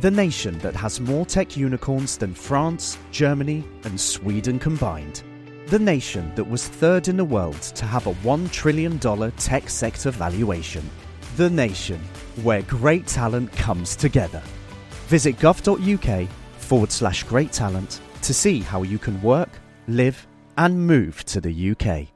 [0.01, 5.23] the nation that has more tech unicorns than France, Germany, and Sweden combined.
[5.67, 8.99] The nation that was third in the world to have a $1 trillion
[9.37, 10.83] tech sector valuation.
[11.37, 12.01] The nation
[12.43, 14.41] where great talent comes together.
[15.07, 16.27] Visit gov.uk
[16.57, 19.49] forward slash great talent to see how you can work,
[19.87, 22.12] live, and move to the UK.